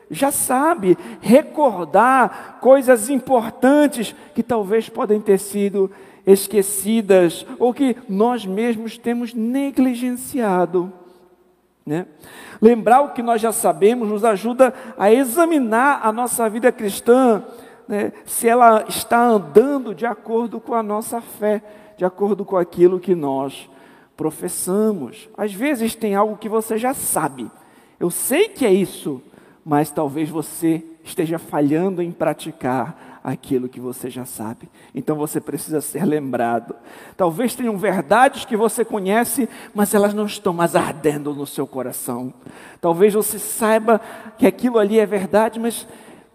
já 0.10 0.32
sabe, 0.32 0.98
recordar 1.22 2.60
coisas 2.62 3.10
importantes 3.10 4.16
que 4.34 4.44
talvez 4.44 4.90
podem 4.90 5.20
ter 5.20 5.40
sido 5.40 5.90
esquecidas 6.26 7.46
ou 7.60 7.74
que 7.74 7.96
nós 8.08 8.46
mesmos 8.46 8.98
temos 8.98 9.34
negligenciado. 9.34 10.92
Né? 11.86 12.06
Lembrar 12.62 13.02
o 13.02 13.10
que 13.10 13.22
nós 13.22 13.42
já 13.42 13.52
sabemos 13.52 14.08
nos 14.08 14.24
ajuda 14.24 14.74
a 14.98 15.12
examinar 15.12 16.00
a 16.02 16.12
nossa 16.12 16.50
vida 16.50 16.72
cristã, 16.72 17.44
né? 17.88 18.14
se 18.26 18.48
ela 18.48 18.86
está 18.88 19.22
andando 19.22 19.94
de 19.94 20.06
acordo 20.06 20.60
com 20.60 20.74
a 20.74 20.82
nossa 20.82 21.20
fé, 21.20 21.62
de 21.98 22.06
acordo 22.06 22.46
com 22.46 22.56
aquilo 22.56 23.00
que 23.00 23.14
nós 23.14 23.70
professamos. 24.16 25.30
Às 25.38 25.54
vezes 25.54 25.94
tem 25.94 26.16
algo 26.16 26.38
que 26.38 26.48
você 26.48 26.78
já 26.78 26.94
sabe, 26.94 27.52
eu 28.00 28.10
sei 28.10 28.50
que 28.50 28.66
é 28.66 28.72
isso, 28.72 29.22
mas 29.66 29.92
talvez 29.92 30.30
você 30.30 30.84
esteja 31.04 31.40
falhando 31.40 32.02
em 32.02 32.12
praticar 32.12 33.22
aquilo 33.24 33.70
que 33.70 33.80
você 33.80 34.10
já 34.10 34.26
sabe. 34.26 34.70
Então 34.94 35.16
você 35.16 35.40
precisa 35.40 35.80
ser 35.80 36.06
lembrado. 36.06 36.76
Talvez 37.16 37.56
tenham 37.56 37.78
verdades 37.78 38.44
que 38.44 38.58
você 38.58 38.84
conhece, 38.84 39.48
mas 39.74 39.94
elas 39.94 40.14
não 40.14 40.26
estão 40.26 40.54
mais 40.54 40.76
ardendo 40.76 41.34
no 41.34 41.48
seu 41.48 41.66
coração. 41.66 42.34
Talvez 42.82 43.14
você 43.14 43.40
saiba 43.40 44.02
que 44.38 44.46
aquilo 44.46 44.78
ali 44.78 45.00
é 45.00 45.06
verdade, 45.06 45.60
mas 45.60 45.88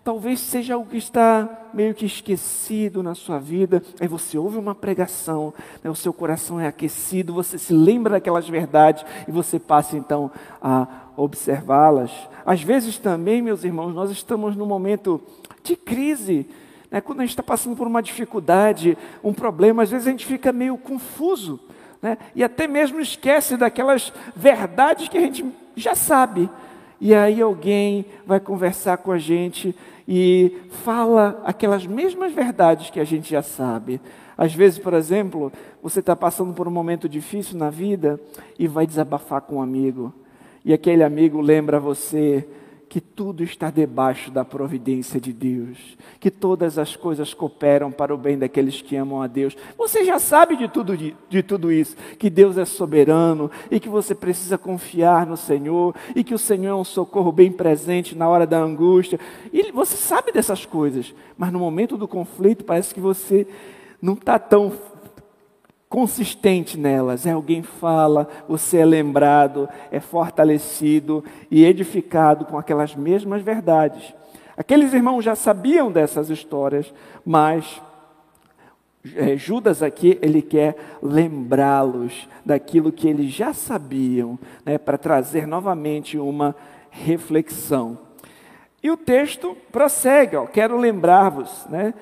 talvez 0.03 0.41
seja 0.41 0.73
algo 0.73 0.89
que 0.89 0.97
está 0.97 1.69
meio 1.75 1.95
que 1.95 2.07
esquecido 2.07 3.03
na 3.03 3.15
sua 3.15 3.39
vida. 3.39 3.83
Aí 4.01 4.09
você 4.09 4.39
ouve 4.39 4.57
uma 4.57 4.75
pregação, 4.75 5.53
né, 5.85 5.91
o 5.91 5.95
seu 5.95 6.15
coração 6.15 6.59
é 6.59 6.67
aquecido, 6.67 7.35
você 7.35 7.59
se 7.59 7.75
lembra 7.75 8.13
daquelas 8.13 8.49
verdades 8.49 9.05
e 9.27 9.31
você 9.31 9.59
passa 9.59 9.99
então 9.99 10.31
a 10.63 10.87
observá-las. 11.19 12.13
Às 12.47 12.63
vezes 12.63 12.97
também, 12.97 13.43
meus 13.43 13.65
irmãos, 13.65 13.93
nós 13.93 14.11
estamos 14.11 14.57
num 14.57 14.65
momento 14.65 15.21
de 15.63 15.75
crise. 15.75 16.47
Né? 16.91 17.01
Quando 17.01 17.21
a 17.21 17.23
gente 17.25 17.31
está 17.31 17.43
passando 17.43 17.77
por 17.77 17.87
uma 17.87 18.03
dificuldade, 18.03 18.97
um 19.23 19.35
problema, 19.35 19.83
às 19.83 19.91
vezes 19.91 20.07
a 20.07 20.11
gente 20.11 20.25
fica 20.25 20.53
meio 20.53 20.79
confuso. 20.79 21.61
Né? 22.01 22.17
E 22.35 22.45
até 22.45 22.69
mesmo 22.69 23.01
esquece 23.01 23.57
daquelas 23.57 24.13
verdades 24.35 25.09
que 25.09 25.19
a 25.19 25.21
gente 25.21 25.45
já 25.75 25.95
sabe. 25.95 26.49
E 27.01 27.15
aí 27.15 27.41
alguém 27.41 28.07
vai 28.25 28.41
conversar 28.41 28.99
com 28.99 29.13
a 29.13 29.19
gente 29.19 29.75
e 30.07 30.57
fala 30.85 31.41
aquelas 31.45 31.87
mesmas 31.87 32.33
verdades 32.33 32.91
que 32.91 33.01
a 33.01 33.05
gente 33.05 33.31
já 33.31 33.43
sabe. 33.43 34.01
Às 34.37 34.55
vezes, 34.55 34.79
por 34.79 34.95
exemplo, 34.95 35.53
você 35.83 35.99
está 35.99 36.15
passando 36.15 36.55
por 36.55 36.69
um 36.69 36.71
momento 36.71 37.09
difícil 37.09 37.59
na 37.59 37.71
vida 37.71 38.21
e 38.57 38.69
vai 38.69 38.87
desabafar 38.87 39.41
com 39.41 39.57
um 39.57 39.63
amigo. 39.63 40.15
E 40.69 40.73
aquele 40.75 41.03
amigo 41.03 41.41
lembra 41.41 41.81
você 41.81 42.47
que 42.91 43.01
tudo 43.01 43.43
está 43.43 43.71
debaixo 43.71 44.31
da 44.31 44.45
providência 44.45 45.19
de 45.19 45.33
Deus, 45.33 45.97
que 46.21 46.31
todas 46.31 46.77
as 46.77 46.95
coisas 46.95 47.33
cooperam 47.33 47.91
para 47.91 48.15
o 48.15 48.19
bem 48.19 48.37
daqueles 48.39 48.83
que 48.83 48.95
amam 48.95 49.23
a 49.23 49.27
Deus. 49.27 49.57
Você 49.79 50.05
já 50.05 50.19
sabe 50.19 50.59
de 50.59 50.69
tudo, 50.69 50.95
de, 50.95 51.17
de, 51.31 51.43
tudo 51.43 51.73
isso, 51.73 51.97
que 52.19 52.29
Deus 52.29 52.59
é 52.59 52.67
soberano 52.67 53.51
e 53.71 53.81
que 53.81 53.89
você 53.89 54.15
precisa 54.15 54.59
confiar 54.59 55.25
no 55.25 55.39
Senhor 55.39 55.95
e 56.15 56.23
que 56.23 56.35
o 56.35 56.39
Senhor 56.39 56.73
é 56.73 56.75
um 56.75 56.85
socorro 56.85 57.33
bem 57.33 57.51
presente 57.51 58.15
na 58.15 58.29
hora 58.29 58.47
da 58.47 58.59
angústia. 58.59 59.19
E 59.51 59.73
você 59.73 59.97
sabe 59.97 60.33
dessas 60.33 60.67
coisas, 60.67 61.15
mas 61.39 61.51
no 61.51 61.61
momento 61.61 61.97
do 61.97 62.07
conflito 62.07 62.63
parece 62.63 62.93
que 62.95 63.01
você 63.01 63.47
não 64.03 64.13
está 64.13 64.39
tão 64.39 64.71
consistente 65.89 66.79
nelas. 66.79 67.27
É 67.27 67.33
alguém 67.33 67.63
fala, 67.63 68.29
você 68.49 68.79
é 68.79 68.85
lembrado, 68.85 69.69
é 69.91 70.01
fortalecido 70.01 71.25
e 71.51 71.65
edificado 71.65 72.45
com 72.45 72.59
aquelas 72.59 72.95
mesmas 72.95 73.43
verdades. 73.43 74.15
Aqueles 74.57 74.93
irmãos 74.93 75.23
já 75.23 75.35
sabiam 75.35 75.91
dessas 75.91 76.31
histórias, 76.31 76.93
mas 77.25 77.81
é, 79.15 79.37
Judas 79.37 79.83
aqui 79.83 80.19
ele 80.21 80.43
quer 80.43 80.77
lembrá-los 81.01 82.29
daquilo 82.45 82.93
que 82.93 83.09
eles 83.09 83.31
já 83.33 83.53
sabiam, 83.53 84.39
né, 84.65 84.77
para 84.77 84.99
trazer 84.99 85.47
novamente 85.47 86.19
uma 86.19 86.55
reflexão. 86.91 87.99
E 88.83 88.91
o 88.91 88.97
texto 88.97 89.57
prossegue, 89.73 90.37
ó, 90.37 90.47
quero 90.47 90.77
lembrar-vos, 90.77 91.67
né, 91.69 91.95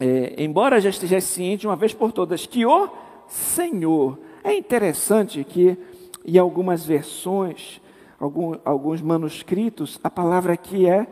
é, 0.00 0.34
embora 0.38 0.80
já 0.80 0.90
esteja 0.90 1.20
ciente 1.20 1.66
uma 1.66 1.76
vez 1.76 1.92
por 1.92 2.12
todas 2.12 2.46
que 2.46 2.64
o 2.64 2.88
Senhor, 3.26 4.18
é 4.44 4.54
interessante 4.54 5.44
que 5.44 5.76
em 6.24 6.38
algumas 6.38 6.84
versões, 6.84 7.80
algum, 8.18 8.56
alguns 8.64 9.00
manuscritos, 9.00 9.98
a 10.02 10.10
palavra 10.10 10.52
aqui 10.52 10.86
é 10.86 11.06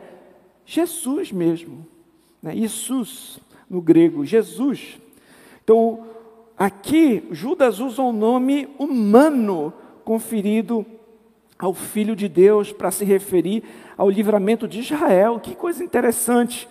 Jesus 0.65 1.31
mesmo, 1.31 1.85
né? 2.41 2.55
Jesus 2.55 3.39
no 3.69 3.81
grego, 3.81 4.25
Jesus. 4.25 4.99
Então, 5.63 6.05
aqui 6.57 7.27
Judas 7.31 7.79
usa 7.79 8.01
um 8.01 8.13
nome 8.13 8.67
humano 8.79 9.73
conferido 10.03 10.85
ao 11.59 11.73
Filho 11.73 12.15
de 12.15 12.27
Deus 12.29 12.71
para 12.71 12.91
se 12.91 13.03
referir 13.03 13.63
ao 13.97 14.09
livramento 14.09 14.67
de 14.67 14.79
Israel. 14.79 15.39
Que 15.39 15.55
coisa 15.55 15.83
interessante 15.83 16.67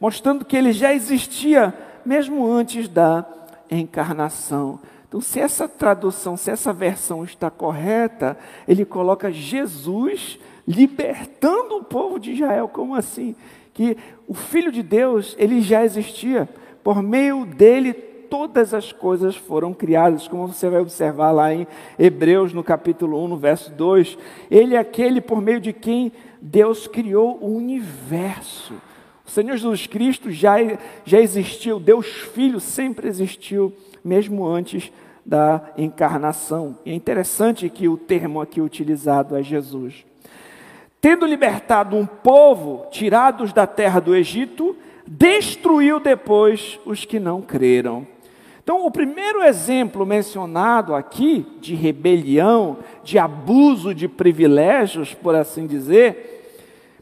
mostrando 0.00 0.44
que 0.44 0.56
ele 0.56 0.72
já 0.72 0.92
existia 0.94 1.74
mesmo 2.04 2.50
antes 2.50 2.88
da 2.88 3.26
encarnação. 3.70 4.80
Então, 5.06 5.20
se 5.20 5.40
essa 5.40 5.68
tradução, 5.68 6.36
se 6.36 6.50
essa 6.50 6.72
versão 6.72 7.24
está 7.24 7.50
correta, 7.50 8.38
ele 8.66 8.84
coloca 8.84 9.30
Jesus 9.30 10.38
libertando 10.66 11.76
o 11.76 11.84
povo 11.84 12.18
de 12.18 12.32
Israel. 12.32 12.68
Como 12.68 12.94
assim? 12.94 13.34
Que 13.74 13.96
o 14.26 14.34
Filho 14.34 14.70
de 14.70 14.82
Deus, 14.82 15.34
ele 15.38 15.60
já 15.60 15.84
existia. 15.84 16.48
Por 16.82 17.02
meio 17.02 17.44
dele, 17.44 17.92
todas 17.92 18.72
as 18.72 18.92
coisas 18.92 19.34
foram 19.34 19.74
criadas, 19.74 20.28
como 20.28 20.46
você 20.46 20.70
vai 20.70 20.80
observar 20.80 21.32
lá 21.32 21.52
em 21.52 21.66
Hebreus, 21.98 22.54
no 22.54 22.62
capítulo 22.62 23.22
1, 23.24 23.28
no 23.28 23.36
verso 23.36 23.72
2. 23.72 24.16
Ele 24.48 24.76
é 24.76 24.78
aquele 24.78 25.20
por 25.20 25.42
meio 25.42 25.60
de 25.60 25.72
quem 25.72 26.12
Deus 26.40 26.86
criou 26.86 27.36
o 27.40 27.56
universo. 27.56 28.74
O 29.30 29.32
Senhor 29.32 29.56
Jesus 29.56 29.86
Cristo 29.86 30.32
já, 30.32 30.56
já 31.04 31.20
existiu, 31.20 31.78
Deus 31.78 32.06
Filho 32.06 32.58
sempre 32.58 33.06
existiu, 33.06 33.72
mesmo 34.04 34.44
antes 34.44 34.90
da 35.24 35.70
encarnação. 35.78 36.76
E 36.84 36.90
é 36.90 36.94
interessante 36.94 37.70
que 37.70 37.86
o 37.86 37.96
termo 37.96 38.40
aqui 38.40 38.60
utilizado 38.60 39.36
é 39.36 39.42
Jesus. 39.44 40.04
Tendo 41.00 41.24
libertado 41.26 41.96
um 41.96 42.04
povo, 42.04 42.88
tirados 42.90 43.52
da 43.52 43.68
terra 43.68 44.00
do 44.00 44.16
Egito, 44.16 44.76
destruiu 45.06 46.00
depois 46.00 46.80
os 46.84 47.04
que 47.04 47.20
não 47.20 47.40
creram. 47.40 48.04
Então, 48.60 48.84
o 48.84 48.90
primeiro 48.90 49.44
exemplo 49.44 50.04
mencionado 50.04 50.92
aqui 50.92 51.46
de 51.60 51.76
rebelião, 51.76 52.78
de 53.04 53.16
abuso 53.16 53.94
de 53.94 54.08
privilégios, 54.08 55.14
por 55.14 55.36
assim 55.36 55.68
dizer, 55.68 56.39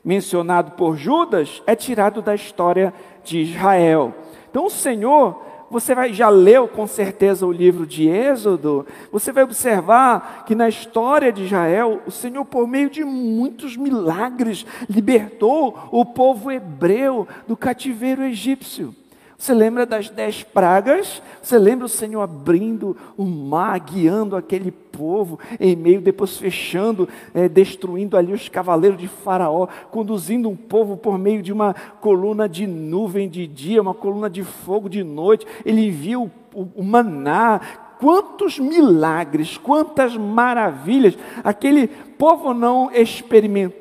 mencionado 0.05 0.73
por 0.73 0.97
Judas 0.97 1.63
é 1.67 1.75
tirado 1.75 2.23
da 2.23 2.35
história 2.35 2.93
de 3.25 3.41
Israel. 3.41 4.15
Então 4.51 4.67
o 4.67 4.71
Senhor, 4.71 5.43
você 5.71 5.95
vai, 5.95 6.13
já 6.13 6.29
leu 6.29 6.67
com 6.67 6.87
certeza 6.87 7.47
o 7.47 7.53
livro 7.53 7.87
de 7.87 8.09
Êxodo, 8.09 8.87
você 9.13 9.33
vai 9.33 9.45
observar 9.45 10.45
que 10.47 10.55
na 10.55 10.69
história 10.69 11.33
de 11.33 11.45
Israel, 11.45 12.01
o 12.07 12.11
Senhor, 12.11 12.45
por 12.45 12.67
meio 12.67 12.89
de 12.89 13.05
muitos 13.05 13.77
milagres, 13.77 14.65
libertou 14.89 15.79
o 15.91 16.05
povo 16.05 16.51
hebreu 16.51 17.29
do 17.47 17.57
cativeiro 17.57 18.23
egípcio. 18.23 18.95
Você 19.39 19.55
lembra 19.55 19.87
das 19.87 20.11
dez 20.11 20.43
pragas? 20.43 21.23
Você 21.41 21.57
lembra 21.57 21.87
o 21.87 21.89
Senhor 21.89 22.21
abrindo 22.21 22.97
o 23.17 23.25
mar, 23.25 23.79
guiando 23.79 24.35
aquele 24.35 24.73
povo 24.73 25.39
em 25.61 25.77
meio, 25.77 26.01
depois 26.01 26.37
fechando, 26.37 27.09
é, 27.33 27.49
destruindo 27.49 28.17
ali 28.17 28.33
os 28.33 28.49
cavaleiros 28.49 28.99
de 28.99 29.07
Faraó, 29.07 29.69
conduzindo 29.93 30.49
um 30.49 30.57
povo 30.57 30.97
por 30.97 31.17
meio 31.17 31.41
de 31.41 31.53
uma 31.53 31.73
coluna 32.01 32.49
de 32.49 32.67
nuvem 32.67 33.29
de 33.29 33.47
dia, 33.47 33.81
uma 33.81 33.95
coluna 33.95 34.29
de 34.29 34.43
fogo 34.43 34.89
de 34.89 35.05
noite. 35.05 35.47
Ele 35.65 35.89
viu 35.89 36.29
o, 36.53 36.67
o 36.75 36.83
maná, 36.83 37.61
quantos 38.01 38.59
milagres, 38.59 39.57
quantas 39.57 40.17
maravilhas 40.17 41.17
aquele 41.45 41.87
povo 41.87 42.53
não 42.53 42.91
experimentou 42.93 43.78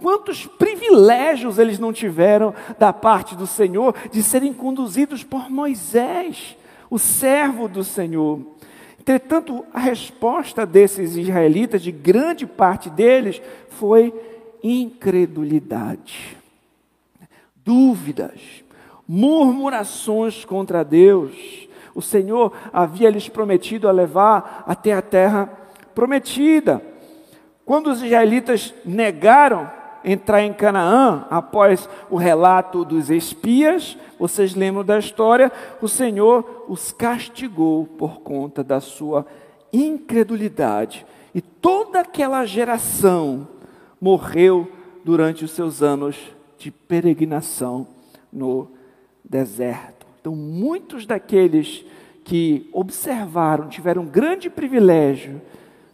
quantos 0.00 0.46
privilégios 0.46 1.58
eles 1.58 1.78
não 1.78 1.92
tiveram 1.92 2.54
da 2.78 2.92
parte 2.92 3.34
do 3.34 3.46
Senhor 3.46 3.94
de 4.10 4.22
serem 4.22 4.52
conduzidos 4.52 5.22
por 5.22 5.50
Moisés, 5.50 6.56
o 6.90 6.98
servo 6.98 7.68
do 7.68 7.84
Senhor. 7.84 8.40
Entretanto, 8.98 9.64
a 9.74 9.80
resposta 9.80 10.64
desses 10.64 11.16
israelitas, 11.16 11.82
de 11.82 11.90
grande 11.90 12.46
parte 12.46 12.88
deles, 12.88 13.42
foi 13.70 14.14
incredulidade, 14.62 16.36
dúvidas, 17.64 18.40
murmurações 19.08 20.44
contra 20.44 20.84
Deus. 20.84 21.32
O 21.94 22.00
Senhor 22.00 22.52
havia 22.72 23.10
lhes 23.10 23.28
prometido 23.28 23.88
a 23.88 23.92
levar 23.92 24.64
até 24.66 24.92
a 24.92 25.02
terra 25.02 25.46
prometida. 25.94 26.91
Quando 27.64 27.90
os 27.90 28.02
israelitas 28.02 28.74
negaram 28.84 29.70
entrar 30.04 30.42
em 30.42 30.52
Canaã, 30.52 31.26
após 31.30 31.88
o 32.10 32.16
relato 32.16 32.84
dos 32.84 33.08
espias, 33.08 33.96
vocês 34.18 34.54
lembram 34.54 34.84
da 34.84 34.98
história, 34.98 35.50
o 35.80 35.88
Senhor 35.88 36.64
os 36.68 36.92
castigou 36.92 37.86
por 37.86 38.20
conta 38.20 38.64
da 38.64 38.80
sua 38.80 39.26
incredulidade. 39.72 41.06
E 41.34 41.40
toda 41.40 42.00
aquela 42.00 42.44
geração 42.44 43.46
morreu 44.00 44.70
durante 45.04 45.44
os 45.44 45.52
seus 45.52 45.82
anos 45.82 46.16
de 46.58 46.70
peregrinação 46.70 47.86
no 48.32 48.68
deserto. 49.24 50.06
Então, 50.20 50.34
muitos 50.34 51.06
daqueles 51.06 51.84
que 52.24 52.68
observaram, 52.72 53.68
tiveram 53.68 54.02
um 54.02 54.06
grande 54.06 54.48
privilégio, 54.48 55.40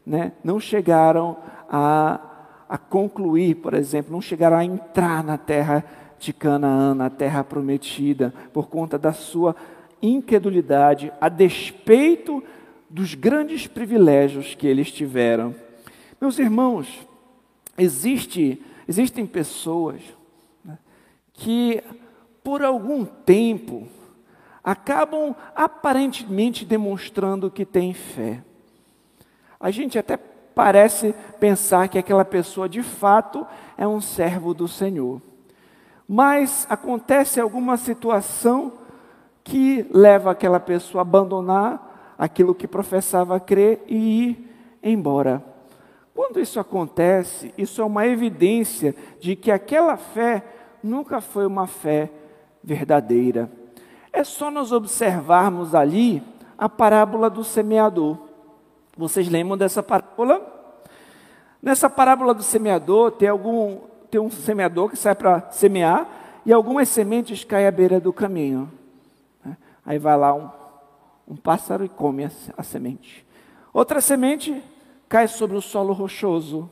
né, 0.05 0.33
não 0.43 0.59
chegaram 0.59 1.37
a, 1.69 2.21
a 2.69 2.79
concluir, 2.79 3.57
por 3.57 3.75
exemplo, 3.75 4.13
não 4.13 4.21
chegaram 4.21 4.57
a 4.57 4.65
entrar 4.65 5.23
na 5.23 5.37
terra 5.37 5.85
de 6.19 6.33
Canaã, 6.33 6.95
na 6.95 7.11
terra 7.11 7.45
prometida, 7.45 8.33
por 8.53 8.69
conta 8.69 8.99
da 8.99 9.13
sua 9.13 9.55
incredulidade, 10.03 11.13
a 11.21 11.29
despeito 11.29 12.43
dos 12.89 13.15
grandes 13.15 13.67
privilégios 13.67 14.55
que 14.55 14.67
eles 14.67 14.91
tiveram. 14.91 15.55
Meus 16.21 16.39
irmãos, 16.39 17.07
existe, 17.77 18.63
existem 18.87 19.27
pessoas 19.27 20.01
né, 20.65 20.79
que, 21.33 21.83
por 22.43 22.63
algum 22.63 23.05
tempo, 23.05 23.87
acabam 24.65 25.35
aparentemente 25.55 26.65
demonstrando 26.65 27.51
que 27.51 27.65
têm 27.65 27.95
fé. 27.95 28.43
A 29.61 29.71
gente 29.71 29.99
até 29.99 30.19
parece 30.59 31.15
pensar 31.39 31.87
que 31.87 32.01
aquela 32.01 32.25
pessoa 32.25 32.69
de 32.69 32.83
fato 32.83 33.47
é 33.77 33.87
um 33.87 34.01
servo 34.01 34.53
do 34.53 34.67
Senhor. 34.67 35.23
Mas 36.09 36.67
acontece 36.69 37.39
alguma 37.39 37.77
situação 37.77 38.73
que 39.45 39.87
leva 39.93 40.33
aquela 40.33 40.59
pessoa 40.59 41.03
a 41.03 41.03
abandonar 41.03 42.17
aquilo 42.19 42.57
que 42.57 42.67
professava 42.67 43.39
crer 43.39 43.85
e 43.87 43.95
ir 43.95 44.55
embora. 44.83 45.45
Quando 46.13 46.41
isso 46.41 46.59
acontece, 46.59 47.55
isso 47.57 47.81
é 47.81 47.85
uma 47.85 48.05
evidência 48.09 48.97
de 49.21 49.37
que 49.37 49.53
aquela 49.53 49.97
fé 49.97 50.43
nunca 50.83 51.21
foi 51.21 51.47
uma 51.47 51.69
fé 51.69 52.11
verdadeira. 52.65 53.49
É 54.13 54.25
só 54.25 54.51
nós 54.51 54.73
observarmos 54.73 55.73
ali 55.73 56.21
a 56.59 56.69
parábola 56.69 57.31
do 57.31 57.45
semeador. 57.45 58.28
Vocês 58.99 59.29
lembram 59.29 59.57
dessa 59.57 59.81
parábola? 59.81 60.45
Nessa 61.63 61.89
parábola 61.89 62.35
do 62.35 62.43
semeador, 62.43 63.13
tem 63.13 63.29
algum, 63.29 63.79
tem 64.11 64.21
um 64.21 64.29
semeador 64.29 64.91
que 64.91 64.97
sai 64.97 65.15
para 65.15 65.53
semear 65.53 66.41
e 66.45 66.53
algumas 66.53 66.89
sementes 66.89 67.45
caem 67.45 67.69
à 67.69 67.71
beira 67.71 68.01
do 68.01 68.13
caminho. 68.13 68.69
Né? 69.45 69.57
Aí 69.87 70.01
vai 70.01 70.17
lá 70.19 70.35
um, 70.35 70.51
um 71.29 71.37
pássaro 71.37 71.85
e 71.85 71.89
come 71.89 72.25
a, 72.25 72.31
a 72.57 72.63
semente. 72.65 73.25
Outra 73.73 74.01
semente 74.01 74.61
cai 75.09 75.29
sobre 75.29 75.57
o 75.57 75.63
solo 75.63 75.93
rochoso 75.93 76.69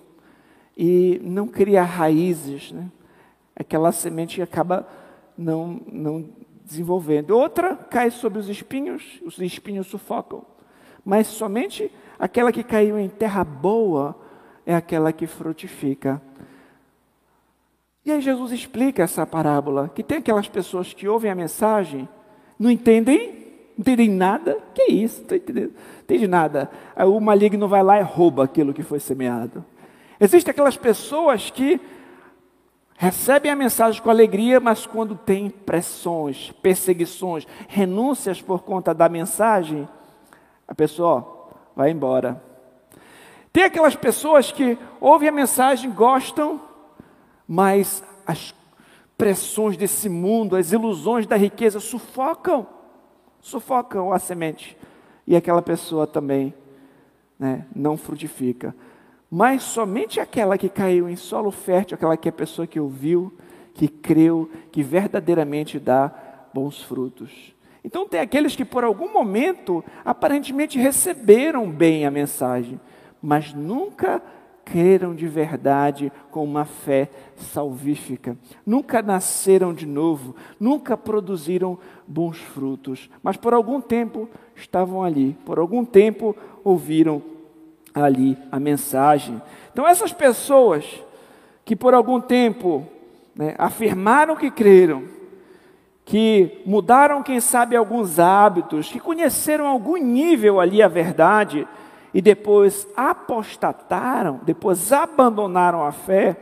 e 0.76 1.20
não 1.22 1.46
cria 1.46 1.84
raízes. 1.84 2.72
Né? 2.72 2.90
Aquela 3.54 3.92
semente 3.92 4.42
acaba 4.42 4.84
não, 5.38 5.80
não 5.86 6.28
desenvolvendo. 6.64 7.30
Outra 7.30 7.76
cai 7.76 8.10
sobre 8.10 8.40
os 8.40 8.48
espinhos, 8.48 9.20
os 9.24 9.38
espinhos 9.38 9.86
sufocam. 9.86 10.44
Mas 11.04 11.28
somente 11.28 11.88
aquela 12.18 12.52
que 12.52 12.62
caiu 12.62 12.98
em 12.98 13.08
terra 13.08 13.44
boa 13.44 14.16
é 14.64 14.74
aquela 14.74 15.12
que 15.12 15.26
frutifica. 15.26 16.20
E 18.04 18.12
aí 18.12 18.20
Jesus 18.20 18.52
explica 18.52 19.02
essa 19.02 19.26
parábola, 19.26 19.90
que 19.92 20.02
tem 20.02 20.18
aquelas 20.18 20.48
pessoas 20.48 20.92
que 20.92 21.08
ouvem 21.08 21.30
a 21.30 21.34
mensagem, 21.34 22.08
não 22.58 22.70
entendem, 22.70 23.30
não 23.76 23.80
entendem 23.80 24.08
nada, 24.08 24.58
que 24.72 24.82
é 24.82 24.90
isso, 24.92 25.24
não 25.28 25.36
entendendo, 25.36 25.74
entende 26.02 26.26
nada. 26.28 26.70
Aí 26.94 27.06
o 27.06 27.20
maligno 27.20 27.66
vai 27.66 27.82
lá 27.82 27.98
e 27.98 28.02
rouba 28.02 28.44
aquilo 28.44 28.72
que 28.72 28.82
foi 28.82 29.00
semeado. 29.00 29.64
Existem 30.20 30.52
aquelas 30.52 30.76
pessoas 30.76 31.50
que 31.50 31.80
recebem 32.96 33.50
a 33.50 33.56
mensagem 33.56 34.00
com 34.00 34.08
alegria, 34.08 34.58
mas 34.60 34.86
quando 34.86 35.14
tem 35.16 35.50
pressões, 35.50 36.52
perseguições, 36.62 37.46
renúncias 37.68 38.40
por 38.40 38.62
conta 38.62 38.94
da 38.94 39.08
mensagem, 39.08 39.86
a 40.66 40.74
pessoa 40.74 41.08
ó, 41.08 41.35
vai 41.76 41.90
embora. 41.90 42.42
Tem 43.52 43.62
aquelas 43.62 43.94
pessoas 43.94 44.50
que 44.50 44.76
ouvem 45.00 45.28
a 45.28 45.32
mensagem, 45.32 45.90
gostam, 45.90 46.60
mas 47.46 48.02
as 48.26 48.52
pressões 49.16 49.76
desse 49.76 50.08
mundo, 50.08 50.56
as 50.56 50.72
ilusões 50.72 51.26
da 51.26 51.36
riqueza 51.36 51.78
sufocam, 51.78 52.66
sufocam 53.40 54.12
a 54.12 54.18
semente. 54.18 54.76
E 55.26 55.36
aquela 55.36 55.62
pessoa 55.62 56.06
também 56.06 56.52
né, 57.38 57.66
não 57.74 57.96
frutifica 57.96 58.74
mas 59.30 59.62
somente 59.64 60.20
aquela 60.20 60.56
que 60.56 60.68
caiu 60.68 61.08
em 61.08 61.16
solo 61.16 61.50
fértil, 61.50 61.96
aquela 61.96 62.16
que 62.16 62.28
é 62.28 62.30
a 62.30 62.32
pessoa 62.32 62.66
que 62.66 62.78
ouviu, 62.78 63.32
que 63.74 63.88
creu, 63.88 64.50
que 64.70 64.82
verdadeiramente 64.82 65.78
dá 65.78 66.12
bons 66.54 66.82
frutos. 66.82 67.54
Então 67.86 68.04
tem 68.04 68.18
aqueles 68.18 68.56
que 68.56 68.64
por 68.64 68.82
algum 68.82 69.12
momento 69.12 69.82
aparentemente 70.04 70.76
receberam 70.76 71.70
bem 71.70 72.04
a 72.04 72.10
mensagem, 72.10 72.80
mas 73.22 73.54
nunca 73.54 74.20
creram 74.64 75.14
de 75.14 75.28
verdade 75.28 76.12
com 76.32 76.42
uma 76.42 76.64
fé 76.64 77.08
salvífica. 77.36 78.36
Nunca 78.66 79.00
nasceram 79.00 79.72
de 79.72 79.86
novo, 79.86 80.34
nunca 80.58 80.96
produziram 80.96 81.78
bons 82.08 82.38
frutos, 82.38 83.08
mas 83.22 83.36
por 83.36 83.54
algum 83.54 83.80
tempo 83.80 84.28
estavam 84.56 85.04
ali, 85.04 85.38
por 85.44 85.60
algum 85.60 85.84
tempo 85.84 86.34
ouviram 86.64 87.22
ali 87.94 88.36
a 88.50 88.58
mensagem. 88.58 89.40
Então, 89.72 89.86
essas 89.86 90.12
pessoas 90.12 90.84
que 91.64 91.76
por 91.76 91.94
algum 91.94 92.20
tempo 92.20 92.84
né, 93.32 93.54
afirmaram 93.56 94.34
que 94.34 94.50
creram, 94.50 95.04
que 96.06 96.62
mudaram, 96.64 97.20
quem 97.20 97.40
sabe, 97.40 97.74
alguns 97.74 98.20
hábitos, 98.20 98.88
que 98.88 99.00
conheceram 99.00 99.66
algum 99.66 99.96
nível 99.96 100.60
ali 100.60 100.80
a 100.80 100.86
verdade 100.86 101.66
e 102.14 102.22
depois 102.22 102.86
apostataram, 102.96 104.38
depois 104.44 104.92
abandonaram 104.92 105.84
a 105.84 105.90
fé, 105.90 106.36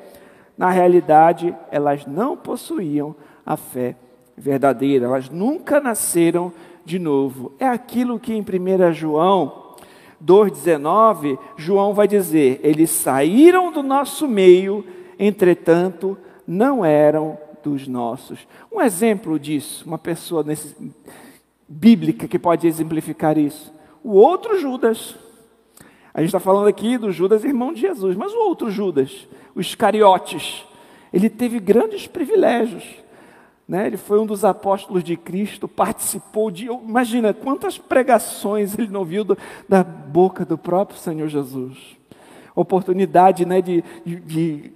na 0.57 0.69
realidade 0.69 1.57
elas 1.71 2.05
não 2.05 2.37
possuíam 2.37 3.17
a 3.45 3.57
fé 3.57 3.97
verdadeira, 4.37 5.07
elas 5.07 5.31
nunca 5.31 5.81
nasceram 5.81 6.53
de 6.85 6.99
novo. 6.99 7.55
É 7.59 7.67
aquilo 7.67 8.21
que 8.21 8.35
em 8.35 8.43
1 8.43 8.93
João 8.93 9.65
2,19, 10.23 11.39
João 11.57 11.95
vai 11.95 12.07
dizer: 12.07 12.61
Eles 12.63 12.91
saíram 12.91 13.73
do 13.73 13.83
nosso 13.83 14.29
meio, 14.29 14.85
entretanto, 15.19 16.19
não 16.47 16.85
eram 16.85 17.39
dos 17.65 17.89
nossos. 17.89 18.47
Um 18.71 18.81
exemplo 18.81 19.39
disso, 19.39 19.85
uma 19.87 19.99
pessoa 19.99 20.43
nesse, 20.43 20.77
bíblica 21.69 22.29
que 22.29 22.39
pode 22.39 22.67
exemplificar 22.67 23.39
isso. 23.39 23.73
O 24.03 24.13
outro 24.13 24.59
Judas. 24.59 25.17
A 26.13 26.21
gente 26.21 26.29
está 26.29 26.39
falando 26.39 26.69
aqui 26.69 26.97
do 26.97 27.11
Judas, 27.11 27.43
irmão 27.43 27.73
de 27.73 27.81
Jesus, 27.81 28.17
mas 28.17 28.33
o 28.33 28.39
outro 28.39 28.71
Judas, 28.71 29.27
o 29.53 29.61
Iscariotes, 29.61 30.65
ele 31.13 31.29
teve 31.29 31.59
grandes 31.59 32.07
privilégios. 32.07 32.85
Né? 33.67 33.89
Ele 33.89 33.97
foi 33.97 34.21
um 34.21 34.27
dos 34.27 34.45
apóstolos 34.45 35.03
de 35.03 35.17
Cristo, 35.17 35.67
participou 35.67 36.51
de. 36.51 36.67
Imagina 36.67 37.33
quantas 37.33 37.79
pregações 37.79 38.79
ele 38.79 38.89
não 38.89 39.05
viu 39.05 39.25
do, 39.25 39.37
da 39.69 39.83
boca 39.83 40.45
do 40.45 40.57
próprio 40.57 40.99
Senhor 40.99 41.27
Jesus. 41.29 41.97
Oportunidade 42.55 43.45
né, 43.45 43.61
de, 43.61 43.83
de, 44.05 44.21
de 44.21 44.73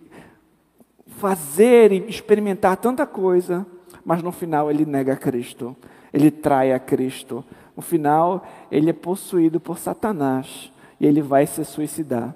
fazer 1.19 1.93
e 1.93 2.09
experimentar 2.09 2.77
tanta 2.77 3.05
coisa, 3.07 3.67
mas 4.05 4.23
no 4.23 4.33
final 4.33 4.71
ele 4.71 4.87
nega 4.87 5.17
Cristo, 5.17 5.77
ele 6.13 6.31
trai 6.31 6.73
a 6.73 6.79
Cristo. 6.79 7.45
No 7.77 7.83
final, 7.83 8.47
ele 8.71 8.91
é 8.91 8.93
possuído 8.93 9.61
por 9.61 9.79
Satanás 9.79 10.73
e 10.99 11.07
ele 11.07 11.21
vai 11.21 11.47
se 11.47 11.65
suicidar. 11.65 12.35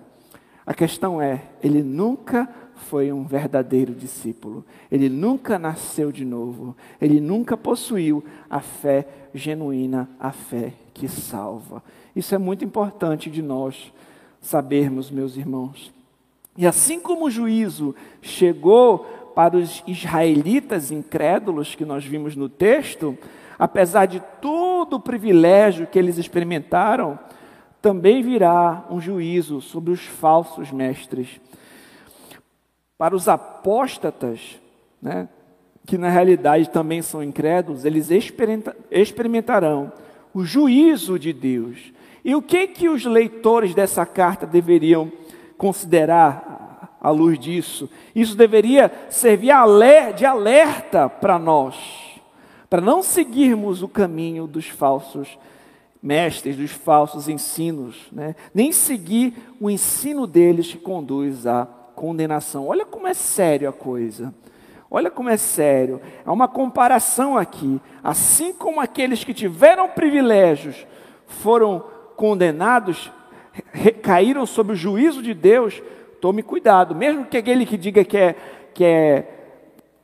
A 0.66 0.74
questão 0.74 1.20
é, 1.20 1.42
ele 1.62 1.82
nunca 1.82 2.48
foi 2.74 3.12
um 3.12 3.24
verdadeiro 3.24 3.94
discípulo. 3.94 4.64
Ele 4.90 5.08
nunca 5.08 5.58
nasceu 5.58 6.12
de 6.12 6.24
novo. 6.24 6.76
Ele 7.00 7.20
nunca 7.20 7.56
possuiu 7.56 8.24
a 8.50 8.60
fé 8.60 9.06
genuína, 9.34 10.08
a 10.18 10.30
fé 10.30 10.74
que 10.92 11.08
salva. 11.08 11.82
Isso 12.14 12.34
é 12.34 12.38
muito 12.38 12.64
importante 12.64 13.30
de 13.30 13.42
nós 13.42 13.92
sabermos, 14.40 15.10
meus 15.10 15.36
irmãos. 15.36 15.92
E 16.56 16.66
assim 16.66 17.00
como 17.00 17.26
o 17.26 17.30
juízo 17.30 17.94
chegou 18.20 19.00
para 19.34 19.56
os 19.56 19.82
israelitas 19.86 20.90
incrédulos 20.90 21.74
que 21.74 21.84
nós 21.84 22.04
vimos 22.04 22.36
no 22.36 22.48
texto, 22.48 23.16
apesar 23.58 24.06
de 24.06 24.20
todo 24.40 24.94
o 24.94 25.00
privilégio 25.00 25.86
que 25.86 25.98
eles 25.98 26.18
experimentaram, 26.18 27.18
também 27.80 28.22
virá 28.22 28.84
um 28.90 29.00
juízo 29.00 29.60
sobre 29.60 29.92
os 29.92 30.00
falsos 30.00 30.70
mestres 30.70 31.40
para 32.98 33.16
os 33.16 33.26
apóstatas, 33.28 34.60
né, 35.00 35.28
que 35.84 35.98
na 35.98 36.08
realidade 36.08 36.70
também 36.70 37.02
são 37.02 37.20
incrédulos, 37.20 37.84
eles 37.84 38.08
experimentarão 38.90 39.92
o 40.32 40.44
juízo 40.44 41.18
de 41.18 41.32
Deus. 41.32 41.92
E 42.24 42.36
o 42.36 42.40
que 42.40 42.68
que 42.68 42.88
os 42.88 43.04
leitores 43.04 43.74
dessa 43.74 44.06
carta 44.06 44.46
deveriam 44.46 45.10
considerar 45.62 46.98
à 47.00 47.08
luz 47.10 47.38
disso? 47.38 47.88
Isso 48.16 48.36
deveria 48.36 48.90
servir 49.08 49.52
de 50.16 50.26
alerta 50.26 51.08
para 51.08 51.38
nós, 51.38 51.76
para 52.68 52.80
não 52.80 53.00
seguirmos 53.00 53.80
o 53.80 53.86
caminho 53.86 54.48
dos 54.48 54.66
falsos 54.66 55.38
mestres, 56.02 56.56
dos 56.56 56.72
falsos 56.72 57.28
ensinos, 57.28 58.08
né? 58.10 58.34
nem 58.52 58.72
seguir 58.72 59.34
o 59.60 59.70
ensino 59.70 60.26
deles 60.26 60.72
que 60.72 60.78
conduz 60.78 61.46
a 61.46 61.64
condenação. 61.94 62.66
Olha 62.66 62.84
como 62.84 63.06
é 63.06 63.14
sério 63.14 63.68
a 63.68 63.72
coisa. 63.72 64.34
Olha 64.90 65.12
como 65.12 65.28
é 65.28 65.36
sério. 65.36 66.00
Há 66.26 66.32
uma 66.32 66.48
comparação 66.48 67.38
aqui. 67.38 67.80
Assim 68.02 68.52
como 68.52 68.80
aqueles 68.80 69.22
que 69.22 69.32
tiveram 69.32 69.88
privilégios 69.88 70.84
foram 71.28 71.84
condenados, 72.16 73.12
caíram 74.02 74.46
sob 74.46 74.72
o 74.72 74.76
juízo 74.76 75.22
de 75.22 75.34
Deus, 75.34 75.82
tome 76.20 76.42
cuidado. 76.42 76.94
Mesmo 76.94 77.24
que 77.26 77.36
aquele 77.36 77.66
que 77.66 77.76
diga 77.76 78.04
que 78.04 78.16
é, 78.16 78.36
que 78.72 78.84
é 78.84 79.28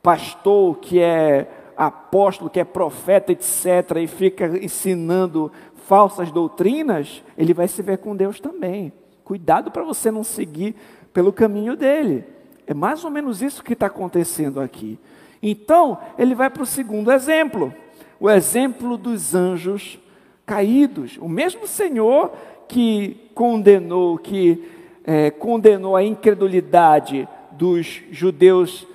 pastor, 0.01 0.77
que 0.77 0.99
é 0.99 1.47
apóstolo, 1.75 2.49
que 2.49 2.59
é 2.59 2.65
profeta, 2.65 3.31
etc., 3.31 3.97
e 4.01 4.07
fica 4.07 4.45
ensinando 4.63 5.51
falsas 5.87 6.31
doutrinas, 6.31 7.23
ele 7.37 7.53
vai 7.53 7.67
se 7.67 7.81
ver 7.81 7.97
com 7.97 8.15
Deus 8.15 8.39
também. 8.39 8.91
Cuidado 9.23 9.71
para 9.71 9.83
você 9.83 10.11
não 10.11 10.23
seguir 10.23 10.75
pelo 11.13 11.31
caminho 11.31 11.75
dele. 11.75 12.25
É 12.67 12.73
mais 12.73 13.03
ou 13.03 13.09
menos 13.09 13.41
isso 13.41 13.63
que 13.63 13.73
está 13.73 13.87
acontecendo 13.87 14.59
aqui. 14.59 14.99
Então, 15.41 15.97
ele 16.17 16.35
vai 16.35 16.49
para 16.49 16.63
o 16.63 16.65
segundo 16.65 17.11
exemplo, 17.11 17.73
o 18.19 18.29
exemplo 18.29 18.97
dos 18.97 19.33
anjos 19.33 19.99
caídos. 20.45 21.17
O 21.21 21.29
mesmo 21.29 21.65
Senhor 21.65 22.31
que 22.69 23.17
condenou, 23.33 24.17
que 24.17 24.63
é, 25.03 25.31
condenou 25.31 25.95
a 25.95 26.03
incredulidade 26.03 27.27
dos 27.51 28.01
judeus 28.11 28.87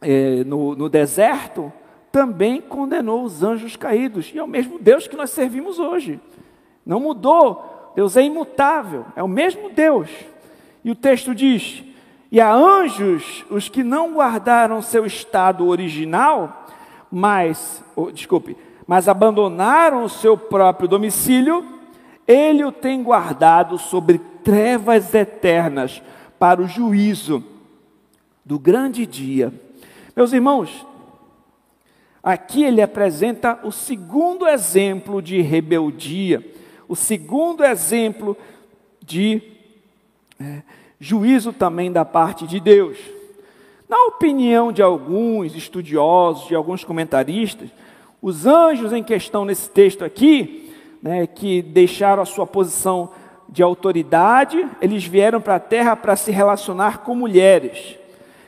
é, 0.00 0.42
no, 0.44 0.74
no 0.74 0.88
deserto, 0.88 1.72
também 2.10 2.60
condenou 2.60 3.22
os 3.22 3.42
anjos 3.42 3.76
caídos. 3.76 4.32
E 4.34 4.38
é 4.38 4.42
o 4.42 4.48
mesmo 4.48 4.78
Deus 4.78 5.06
que 5.06 5.16
nós 5.16 5.30
servimos 5.30 5.78
hoje. 5.78 6.20
Não 6.84 6.98
mudou. 6.98 7.92
Deus 7.94 8.16
é 8.16 8.22
imutável. 8.22 9.06
É 9.14 9.22
o 9.22 9.28
mesmo 9.28 9.70
Deus. 9.70 10.10
E 10.84 10.90
o 10.90 10.96
texto 10.96 11.32
diz: 11.32 11.84
E 12.32 12.40
a 12.40 12.52
anjos, 12.52 13.44
os 13.48 13.68
que 13.68 13.84
não 13.84 14.14
guardaram 14.14 14.82
seu 14.82 15.06
estado 15.06 15.66
original, 15.68 16.66
mas, 17.10 17.84
oh, 17.94 18.10
desculpe, 18.10 18.56
mas 18.84 19.08
abandonaram 19.08 20.02
o 20.02 20.08
seu 20.08 20.36
próprio 20.36 20.88
domicílio, 20.88 21.79
ele 22.30 22.64
o 22.64 22.70
tem 22.70 23.02
guardado 23.02 23.76
sobre 23.76 24.18
trevas 24.44 25.12
eternas 25.12 26.00
para 26.38 26.62
o 26.62 26.68
juízo 26.68 27.42
do 28.44 28.56
grande 28.56 29.04
dia. 29.04 29.52
Meus 30.14 30.32
irmãos, 30.32 30.86
aqui 32.22 32.62
ele 32.62 32.80
apresenta 32.80 33.58
o 33.64 33.72
segundo 33.72 34.46
exemplo 34.46 35.20
de 35.20 35.40
rebeldia, 35.40 36.46
o 36.88 36.94
segundo 36.94 37.64
exemplo 37.64 38.36
de 39.04 39.42
é, 40.38 40.62
juízo 41.00 41.52
também 41.52 41.90
da 41.90 42.04
parte 42.04 42.46
de 42.46 42.60
Deus. 42.60 42.96
Na 43.88 44.04
opinião 44.04 44.70
de 44.70 44.82
alguns 44.82 45.56
estudiosos, 45.56 46.46
de 46.46 46.54
alguns 46.54 46.84
comentaristas, 46.84 47.70
os 48.22 48.46
anjos 48.46 48.92
em 48.92 49.02
questão 49.02 49.44
nesse 49.44 49.68
texto 49.68 50.04
aqui, 50.04 50.69
né, 51.02 51.26
que 51.26 51.62
deixaram 51.62 52.22
a 52.22 52.26
sua 52.26 52.46
posição 52.46 53.10
de 53.48 53.62
autoridade, 53.62 54.66
eles 54.80 55.04
vieram 55.04 55.40
para 55.40 55.56
a 55.56 55.60
terra 55.60 55.96
para 55.96 56.14
se 56.14 56.30
relacionar 56.30 56.98
com 56.98 57.14
mulheres. 57.14 57.96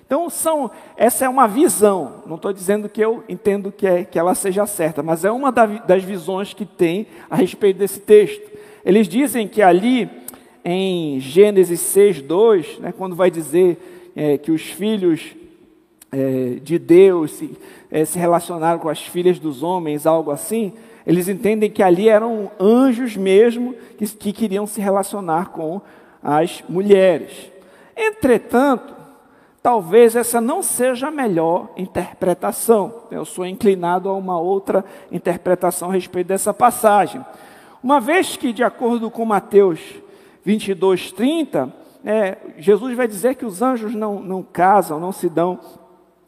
Então, 0.06 0.28
são, 0.28 0.70
essa 0.96 1.24
é 1.24 1.28
uma 1.28 1.48
visão, 1.48 2.22
não 2.26 2.36
estou 2.36 2.52
dizendo 2.52 2.88
que 2.88 3.00
eu 3.00 3.24
entendo 3.28 3.72
que, 3.72 3.86
é, 3.86 4.04
que 4.04 4.18
ela 4.18 4.34
seja 4.34 4.66
certa, 4.66 5.02
mas 5.02 5.24
é 5.24 5.30
uma 5.32 5.50
das 5.50 6.04
visões 6.04 6.52
que 6.52 6.66
tem 6.66 7.06
a 7.30 7.36
respeito 7.36 7.78
desse 7.78 7.98
texto. 7.98 8.42
Eles 8.84 9.08
dizem 9.08 9.48
que 9.48 9.62
ali, 9.62 10.10
em 10.64 11.18
Gênesis 11.18 11.80
6, 11.80 12.20
2, 12.20 12.78
né, 12.80 12.92
quando 12.96 13.16
vai 13.16 13.30
dizer 13.30 14.12
é, 14.14 14.36
que 14.36 14.52
os 14.52 14.62
filhos 14.62 15.34
é, 16.12 16.58
de 16.62 16.78
Deus 16.78 17.30
se, 17.32 17.56
é, 17.90 18.04
se 18.04 18.18
relacionaram 18.18 18.78
com 18.78 18.90
as 18.90 19.00
filhas 19.00 19.38
dos 19.38 19.62
homens, 19.62 20.06
algo 20.06 20.30
assim, 20.30 20.74
eles 21.06 21.28
entendem 21.28 21.70
que 21.70 21.82
ali 21.82 22.08
eram 22.08 22.50
anjos 22.58 23.16
mesmo 23.16 23.74
que, 23.98 24.06
que 24.06 24.32
queriam 24.32 24.66
se 24.66 24.80
relacionar 24.80 25.50
com 25.50 25.80
as 26.22 26.62
mulheres. 26.68 27.50
Entretanto, 27.96 28.94
talvez 29.62 30.16
essa 30.16 30.40
não 30.40 30.62
seja 30.62 31.08
a 31.08 31.10
melhor 31.10 31.70
interpretação. 31.76 33.04
Eu 33.10 33.24
sou 33.24 33.46
inclinado 33.46 34.08
a 34.08 34.14
uma 34.14 34.38
outra 34.38 34.84
interpretação 35.10 35.90
a 35.90 35.94
respeito 35.94 36.28
dessa 36.28 36.54
passagem. 36.54 37.24
Uma 37.82 38.00
vez 38.00 38.36
que, 38.36 38.52
de 38.52 38.62
acordo 38.62 39.10
com 39.10 39.24
Mateus 39.24 39.80
22, 40.44 41.12
30, 41.12 41.72
é, 42.04 42.36
Jesus 42.58 42.96
vai 42.96 43.06
dizer 43.06 43.34
que 43.34 43.44
os 43.44 43.62
anjos 43.62 43.94
não, 43.94 44.20
não 44.20 44.42
casam, 44.42 44.98
não 44.98 45.12
se 45.12 45.28
dão 45.28 45.58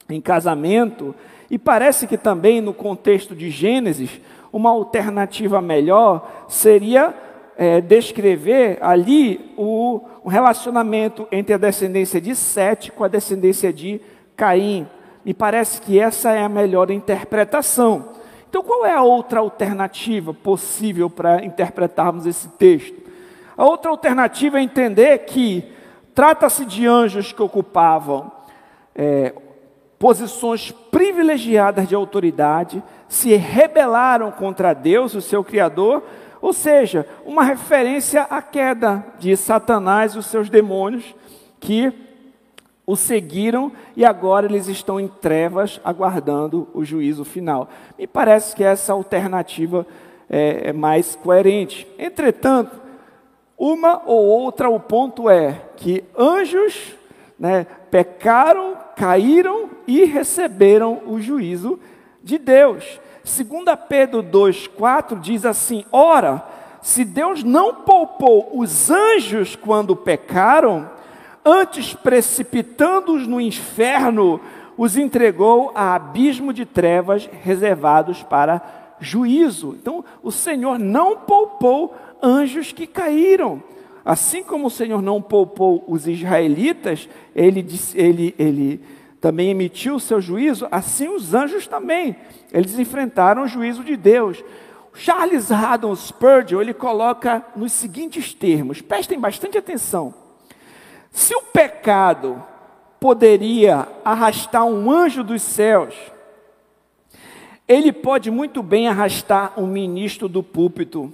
em 0.08 0.20
casamento, 0.20 1.14
e 1.50 1.58
parece 1.58 2.06
que 2.06 2.16
também 2.16 2.60
no 2.60 2.74
contexto 2.74 3.34
de 3.34 3.50
Gênesis, 3.50 4.20
uma 4.54 4.70
alternativa 4.70 5.60
melhor 5.60 6.46
seria 6.46 7.12
é, 7.56 7.80
descrever 7.80 8.78
ali 8.80 9.52
o, 9.56 10.00
o 10.22 10.28
relacionamento 10.28 11.26
entre 11.32 11.54
a 11.54 11.58
descendência 11.58 12.20
de 12.20 12.36
Sete 12.36 12.92
com 12.92 13.02
a 13.02 13.08
descendência 13.08 13.72
de 13.72 14.00
Caim. 14.36 14.86
Me 15.24 15.34
parece 15.34 15.80
que 15.80 15.98
essa 15.98 16.30
é 16.30 16.44
a 16.44 16.48
melhor 16.48 16.92
interpretação. 16.92 18.10
Então, 18.48 18.62
qual 18.62 18.86
é 18.86 18.94
a 18.94 19.02
outra 19.02 19.40
alternativa 19.40 20.32
possível 20.32 21.10
para 21.10 21.44
interpretarmos 21.44 22.24
esse 22.24 22.46
texto? 22.50 23.02
A 23.56 23.64
outra 23.64 23.90
alternativa 23.90 24.60
é 24.60 24.62
entender 24.62 25.18
que 25.24 25.64
trata-se 26.14 26.64
de 26.64 26.86
anjos 26.86 27.32
que 27.32 27.42
ocupavam 27.42 28.30
é, 28.94 29.34
posições 30.04 30.70
privilegiadas 30.90 31.88
de 31.88 31.94
autoridade, 31.94 32.82
se 33.08 33.34
rebelaram 33.36 34.30
contra 34.30 34.74
Deus, 34.74 35.14
o 35.14 35.22
seu 35.22 35.42
Criador, 35.42 36.02
ou 36.42 36.52
seja, 36.52 37.08
uma 37.24 37.42
referência 37.42 38.20
à 38.24 38.42
queda 38.42 39.02
de 39.18 39.34
Satanás 39.34 40.12
e 40.12 40.18
os 40.18 40.26
seus 40.26 40.50
demônios 40.50 41.14
que 41.58 41.90
o 42.86 42.96
seguiram 42.96 43.72
e 43.96 44.04
agora 44.04 44.44
eles 44.44 44.68
estão 44.68 45.00
em 45.00 45.08
trevas 45.08 45.80
aguardando 45.82 46.68
o 46.74 46.84
juízo 46.84 47.24
final. 47.24 47.70
Me 47.98 48.06
parece 48.06 48.54
que 48.54 48.62
essa 48.62 48.92
alternativa 48.92 49.86
é, 50.28 50.68
é 50.68 50.72
mais 50.74 51.16
coerente. 51.16 51.88
Entretanto, 51.98 52.78
uma 53.56 54.02
ou 54.04 54.22
outra, 54.22 54.68
o 54.68 54.78
ponto 54.78 55.30
é 55.30 55.62
que 55.78 56.04
anjos 56.14 56.94
né, 57.38 57.66
pecaram, 57.90 58.83
caíram 58.96 59.70
e 59.86 60.04
receberam 60.04 61.02
o 61.06 61.20
juízo 61.20 61.78
de 62.22 62.38
Deus. 62.38 63.00
2 63.24 63.78
Pedro 63.88 64.22
2,4 64.22 65.20
diz 65.20 65.44
assim: 65.44 65.84
Ora, 65.90 66.42
se 66.82 67.04
Deus 67.04 67.42
não 67.42 67.74
poupou 67.76 68.50
os 68.52 68.90
anjos 68.90 69.56
quando 69.56 69.96
pecaram, 69.96 70.90
antes 71.44 71.94
precipitando-os 71.94 73.26
no 73.26 73.40
inferno, 73.40 74.40
os 74.76 74.96
entregou 74.96 75.72
a 75.74 75.94
abismo 75.94 76.52
de 76.52 76.66
trevas 76.66 77.28
reservados 77.42 78.22
para 78.22 78.60
juízo. 79.00 79.76
Então, 79.80 80.04
o 80.22 80.30
Senhor 80.30 80.78
não 80.78 81.16
poupou 81.16 81.94
anjos 82.22 82.72
que 82.72 82.86
caíram. 82.86 83.62
Assim 84.04 84.42
como 84.42 84.66
o 84.66 84.70
Senhor 84.70 85.00
não 85.00 85.22
poupou 85.22 85.82
os 85.88 86.06
israelitas, 86.06 87.08
ele, 87.34 87.66
ele, 87.94 88.34
ele 88.38 88.80
também 89.20 89.50
emitiu 89.50 89.94
o 89.94 90.00
seu 90.00 90.20
juízo, 90.20 90.68
assim 90.70 91.08
os 91.08 91.32
anjos 91.32 91.66
também. 91.66 92.14
Eles 92.52 92.78
enfrentaram 92.78 93.44
o 93.44 93.48
juízo 93.48 93.82
de 93.82 93.96
Deus. 93.96 94.44
Charles 94.92 95.50
Haddon 95.50 95.96
Spurgeon, 95.96 96.60
ele 96.60 96.74
coloca 96.74 97.44
nos 97.56 97.72
seguintes 97.72 98.34
termos, 98.34 98.82
prestem 98.82 99.18
bastante 99.18 99.56
atenção. 99.56 100.14
Se 101.10 101.34
o 101.34 101.40
pecado 101.42 102.42
poderia 103.00 103.88
arrastar 104.04 104.66
um 104.66 104.90
anjo 104.90 105.24
dos 105.24 105.42
céus, 105.42 105.94
ele 107.66 107.92
pode 107.92 108.30
muito 108.30 108.62
bem 108.62 108.88
arrastar 108.88 109.52
um 109.56 109.66
ministro 109.66 110.28
do 110.28 110.42
púlpito, 110.42 111.12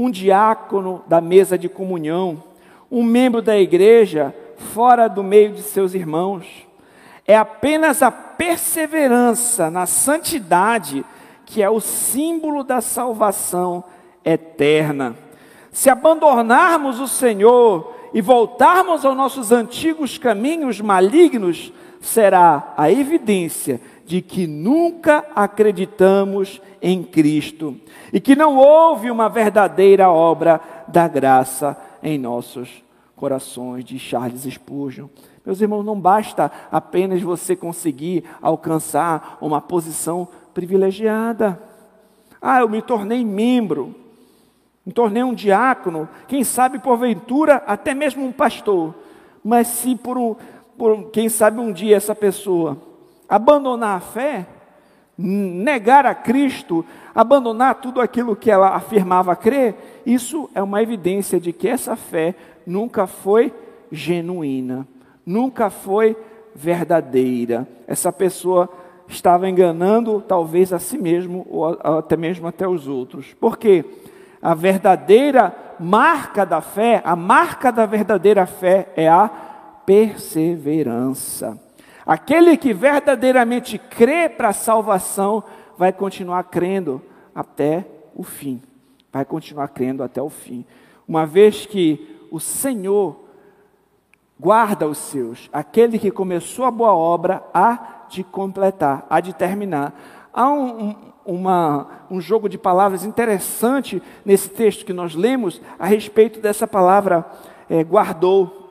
um 0.00 0.12
diácono 0.12 1.02
da 1.08 1.20
mesa 1.20 1.58
de 1.58 1.68
comunhão, 1.68 2.40
um 2.88 3.02
membro 3.02 3.42
da 3.42 3.58
igreja 3.58 4.32
fora 4.72 5.08
do 5.08 5.24
meio 5.24 5.52
de 5.52 5.62
seus 5.62 5.92
irmãos 5.92 6.46
é 7.26 7.36
apenas 7.36 8.00
a 8.00 8.10
perseverança 8.12 9.68
na 9.72 9.86
santidade 9.86 11.04
que 11.44 11.60
é 11.60 11.68
o 11.68 11.80
símbolo 11.80 12.62
da 12.62 12.80
salvação 12.80 13.82
eterna. 14.24 15.16
Se 15.72 15.90
abandonarmos 15.90 17.00
o 17.00 17.08
Senhor 17.08 17.92
e 18.14 18.20
voltarmos 18.20 19.04
aos 19.04 19.16
nossos 19.16 19.50
antigos 19.50 20.16
caminhos 20.16 20.80
malignos, 20.80 21.72
será 22.00 22.72
a 22.76 22.88
evidência 22.88 23.80
de 24.08 24.22
que 24.22 24.46
nunca 24.46 25.22
acreditamos 25.34 26.62
em 26.80 27.02
Cristo 27.02 27.76
e 28.10 28.18
que 28.18 28.34
não 28.34 28.56
houve 28.56 29.10
uma 29.10 29.28
verdadeira 29.28 30.08
obra 30.08 30.62
da 30.88 31.06
graça 31.06 31.76
em 32.02 32.18
nossos 32.18 32.82
corações, 33.14 33.84
de 33.84 33.98
Charles 33.98 34.44
Spurgeon. 34.44 35.08
Meus 35.44 35.60
irmãos, 35.60 35.84
não 35.84 36.00
basta 36.00 36.50
apenas 36.72 37.20
você 37.20 37.54
conseguir 37.54 38.24
alcançar 38.40 39.36
uma 39.42 39.60
posição 39.60 40.26
privilegiada. 40.54 41.60
Ah, 42.40 42.60
eu 42.60 42.68
me 42.68 42.80
tornei 42.80 43.22
membro, 43.22 43.94
me 44.86 44.92
tornei 44.92 45.22
um 45.22 45.34
diácono, 45.34 46.08
quem 46.26 46.42
sabe 46.44 46.78
porventura 46.78 47.56
até 47.66 47.92
mesmo 47.92 48.24
um 48.24 48.32
pastor. 48.32 48.94
Mas 49.44 49.68
se 49.68 49.94
por, 49.96 50.16
um, 50.16 50.34
por 50.78 51.10
quem 51.10 51.28
sabe 51.28 51.60
um 51.60 51.70
dia 51.70 51.94
essa 51.94 52.14
pessoa 52.14 52.87
abandonar 53.28 53.96
a 53.96 54.00
fé, 54.00 54.46
negar 55.16 56.06
a 56.06 56.14
Cristo, 56.14 56.84
abandonar 57.14 57.76
tudo 57.76 58.00
aquilo 58.00 58.36
que 58.36 58.50
ela 58.50 58.74
afirmava 58.74 59.34
crer, 59.36 60.02
isso 60.06 60.48
é 60.54 60.62
uma 60.62 60.82
evidência 60.82 61.40
de 61.40 61.52
que 61.52 61.68
essa 61.68 61.96
fé 61.96 62.34
nunca 62.66 63.06
foi 63.06 63.52
genuína 63.90 64.86
nunca 65.28 65.68
foi 65.68 66.16
verdadeira. 66.54 67.68
Essa 67.86 68.10
pessoa 68.10 68.66
estava 69.06 69.48
enganando 69.48 70.22
talvez 70.26 70.72
a 70.72 70.78
si 70.78 70.96
mesmo 70.96 71.46
ou 71.50 71.66
até 71.66 72.16
mesmo 72.16 72.46
até 72.46 72.66
os 72.66 72.88
outros. 72.88 73.36
Porque 73.38 73.84
a 74.40 74.54
verdadeira 74.54 75.54
marca 75.78 76.46
da 76.46 76.62
fé, 76.62 77.02
a 77.04 77.14
marca 77.14 77.70
da 77.70 77.84
verdadeira 77.84 78.46
fé 78.46 78.88
é 78.96 79.06
a 79.06 79.28
perseverança. 79.84 81.60
Aquele 82.08 82.56
que 82.56 82.72
verdadeiramente 82.72 83.76
crê 83.76 84.30
para 84.30 84.48
a 84.48 84.54
salvação 84.54 85.44
vai 85.76 85.92
continuar 85.92 86.42
crendo 86.44 87.02
até 87.34 87.84
o 88.16 88.22
fim. 88.22 88.62
Vai 89.12 89.26
continuar 89.26 89.68
crendo 89.68 90.02
até 90.02 90.22
o 90.22 90.30
fim. 90.30 90.64
Uma 91.06 91.26
vez 91.26 91.66
que 91.66 92.24
o 92.30 92.40
Senhor 92.40 93.14
guarda 94.40 94.88
os 94.88 94.96
seus. 94.96 95.50
Aquele 95.52 95.98
que 95.98 96.10
começou 96.10 96.64
a 96.64 96.70
boa 96.70 96.94
obra 96.94 97.44
há 97.52 98.06
de 98.08 98.24
completar, 98.24 99.06
há 99.10 99.20
de 99.20 99.34
terminar. 99.34 99.92
Há 100.32 100.48
um, 100.48 100.88
um, 100.88 100.96
uma, 101.26 101.88
um 102.10 102.22
jogo 102.22 102.48
de 102.48 102.56
palavras 102.56 103.04
interessante 103.04 104.02
nesse 104.24 104.48
texto 104.48 104.86
que 104.86 104.94
nós 104.94 105.14
lemos 105.14 105.60
a 105.78 105.84
respeito 105.84 106.40
dessa 106.40 106.66
palavra 106.66 107.26
é, 107.68 107.84
guardou. 107.84 108.70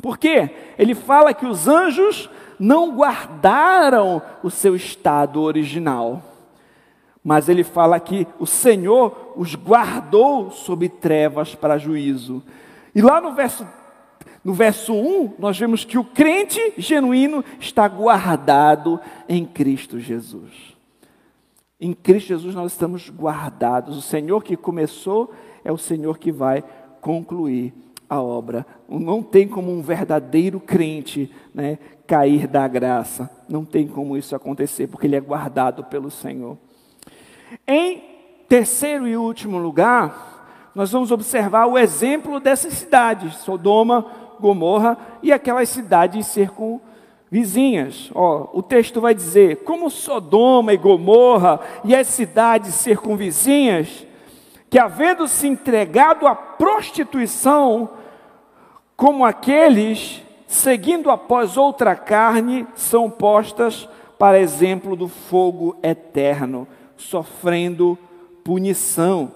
Por 0.00 0.16
quê? 0.16 0.48
Ele 0.78 0.94
fala 0.94 1.34
que 1.34 1.44
os 1.44 1.68
anjos 1.68 2.30
não 2.58 2.94
guardaram 2.94 4.20
o 4.42 4.50
seu 4.50 4.74
estado 4.74 5.40
original. 5.40 6.22
Mas 7.22 7.48
ele 7.48 7.64
fala 7.64 8.00
que 8.00 8.26
o 8.38 8.46
Senhor 8.46 9.34
os 9.36 9.54
guardou 9.54 10.50
sob 10.50 10.88
trevas 10.88 11.54
para 11.54 11.78
juízo. 11.78 12.42
E 12.94 13.02
lá 13.02 13.20
no 13.20 13.34
verso 13.34 13.66
no 14.44 14.54
verso 14.54 14.94
1, 14.94 15.34
nós 15.38 15.58
vemos 15.58 15.84
que 15.84 15.98
o 15.98 16.04
crente 16.04 16.72
genuíno 16.78 17.44
está 17.60 17.86
guardado 17.86 19.00
em 19.28 19.44
Cristo 19.44 19.98
Jesus. 19.98 20.52
Em 21.80 21.92
Cristo 21.92 22.28
Jesus 22.28 22.54
nós 22.54 22.72
estamos 22.72 23.10
guardados. 23.10 23.98
O 23.98 24.02
Senhor 24.02 24.42
que 24.42 24.56
começou 24.56 25.34
é 25.64 25.70
o 25.70 25.76
Senhor 25.76 26.18
que 26.18 26.32
vai 26.32 26.64
concluir 27.00 27.74
a 28.08 28.22
obra. 28.22 28.64
Não 28.88 29.22
tem 29.22 29.46
como 29.46 29.70
um 29.70 29.82
verdadeiro 29.82 30.58
crente 30.58 31.30
né, 31.54 31.78
cair 32.08 32.48
da 32.48 32.66
graça. 32.66 33.30
Não 33.46 33.66
tem 33.66 33.86
como 33.86 34.16
isso 34.16 34.34
acontecer, 34.34 34.88
porque 34.88 35.06
ele 35.06 35.14
é 35.14 35.20
guardado 35.20 35.84
pelo 35.84 36.10
Senhor. 36.10 36.56
Em 37.66 38.02
terceiro 38.48 39.06
e 39.06 39.14
último 39.14 39.58
lugar, 39.58 40.70
nós 40.74 40.90
vamos 40.90 41.12
observar 41.12 41.66
o 41.66 41.78
exemplo 41.78 42.40
dessas 42.40 42.72
cidades, 42.72 43.36
Sodoma, 43.36 44.06
Gomorra 44.40 44.96
e 45.22 45.30
aquelas 45.32 45.68
cidades 45.68 46.26
circunvizinhas. 46.28 48.10
Ó, 48.14 48.48
o 48.54 48.62
texto 48.62 49.02
vai 49.02 49.14
dizer: 49.14 49.64
como 49.64 49.90
Sodoma 49.90 50.72
e 50.72 50.78
Gomorra 50.78 51.60
e 51.84 51.94
as 51.94 52.06
cidades 52.06 52.74
circunvizinhas, 52.74 54.06
que 54.70 54.78
havendo 54.78 55.28
se 55.28 55.46
entregado 55.46 56.26
à 56.26 56.34
prostituição, 56.34 57.90
como 58.96 59.24
aqueles 59.26 60.22
seguindo 60.48 61.10
após 61.10 61.58
outra 61.58 61.94
carne, 61.94 62.66
são 62.74 63.08
postas 63.10 63.86
para 64.18 64.40
exemplo 64.40 64.96
do 64.96 65.06
fogo 65.06 65.76
eterno, 65.82 66.66
sofrendo 66.96 67.96
punição. 68.42 69.30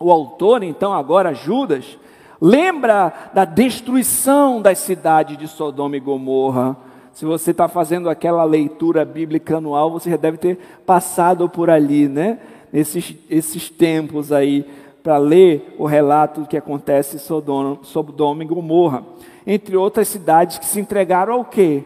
O 0.00 0.10
autor, 0.10 0.62
então, 0.62 0.92
agora 0.92 1.34
Judas, 1.34 1.98
lembra 2.40 3.12
da 3.34 3.44
destruição 3.44 4.60
das 4.62 4.78
cidades 4.78 5.36
de 5.36 5.46
Sodoma 5.46 5.96
e 5.96 6.00
Gomorra. 6.00 6.76
Se 7.12 7.26
você 7.26 7.50
está 7.50 7.68
fazendo 7.68 8.08
aquela 8.08 8.42
leitura 8.44 9.04
bíblica 9.04 9.58
anual, 9.58 9.90
você 9.90 10.10
já 10.10 10.16
deve 10.16 10.38
ter 10.38 10.58
passado 10.86 11.48
por 11.48 11.68
ali, 11.68 12.08
né? 12.08 12.38
Nesses 12.72 13.16
esses 13.28 13.68
tempos 13.68 14.32
aí, 14.32 14.64
para 15.08 15.16
ler 15.16 15.74
o 15.78 15.86
relato 15.86 16.42
do 16.42 16.46
que 16.46 16.54
acontece 16.58 17.16
em 17.16 17.18
Sodoma, 17.18 17.78
Sodoma 17.80 18.44
e 18.44 18.46
Gomorra. 18.46 19.06
Entre 19.46 19.74
outras 19.74 20.06
cidades 20.06 20.58
que 20.58 20.66
se 20.66 20.78
entregaram 20.78 21.32
ao 21.32 21.46
quê? 21.46 21.82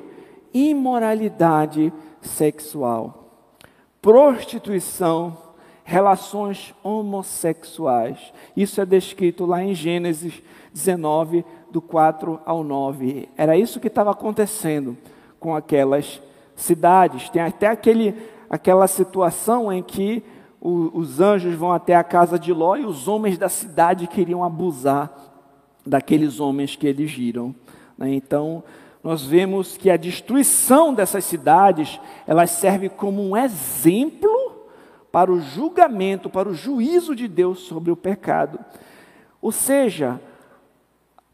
Imoralidade 0.52 1.92
sexual, 2.20 3.28
prostituição 4.00 5.36
relações 5.84 6.74
homossexuais. 6.82 8.18
Isso 8.56 8.80
é 8.80 8.84
descrito 8.84 9.46
lá 9.46 9.62
em 9.62 9.72
Gênesis 9.72 10.42
19, 10.72 11.44
do 11.70 11.80
4 11.80 12.40
ao 12.44 12.64
9. 12.64 13.28
Era 13.36 13.56
isso 13.56 13.78
que 13.78 13.86
estava 13.86 14.10
acontecendo 14.10 14.98
com 15.38 15.54
aquelas 15.54 16.20
cidades. 16.56 17.30
Tem 17.30 17.40
até 17.40 17.68
aquele, 17.68 18.16
aquela 18.50 18.88
situação 18.88 19.72
em 19.72 19.80
que 19.80 20.24
o, 20.64 20.96
os 20.96 21.20
anjos 21.20 21.56
vão 21.56 21.72
até 21.72 21.96
a 21.96 22.04
casa 22.04 22.38
de 22.38 22.52
Ló 22.52 22.76
e 22.76 22.84
os 22.84 23.08
homens 23.08 23.36
da 23.36 23.48
cidade 23.48 24.06
queriam 24.06 24.44
abusar 24.44 25.12
daqueles 25.84 26.38
homens 26.38 26.76
que 26.76 26.86
eles 26.86 27.10
viram. 27.10 27.52
Né? 27.98 28.14
Então, 28.14 28.62
nós 29.02 29.24
vemos 29.24 29.76
que 29.76 29.90
a 29.90 29.96
destruição 29.96 30.94
dessas 30.94 31.24
cidades, 31.24 31.98
elas 32.28 32.52
serve 32.52 32.88
como 32.88 33.20
um 33.20 33.36
exemplo 33.36 34.30
para 35.10 35.32
o 35.32 35.40
julgamento, 35.40 36.30
para 36.30 36.48
o 36.48 36.54
juízo 36.54 37.16
de 37.16 37.26
Deus 37.26 37.58
sobre 37.62 37.90
o 37.90 37.96
pecado. 37.96 38.60
Ou 39.40 39.50
seja, 39.50 40.20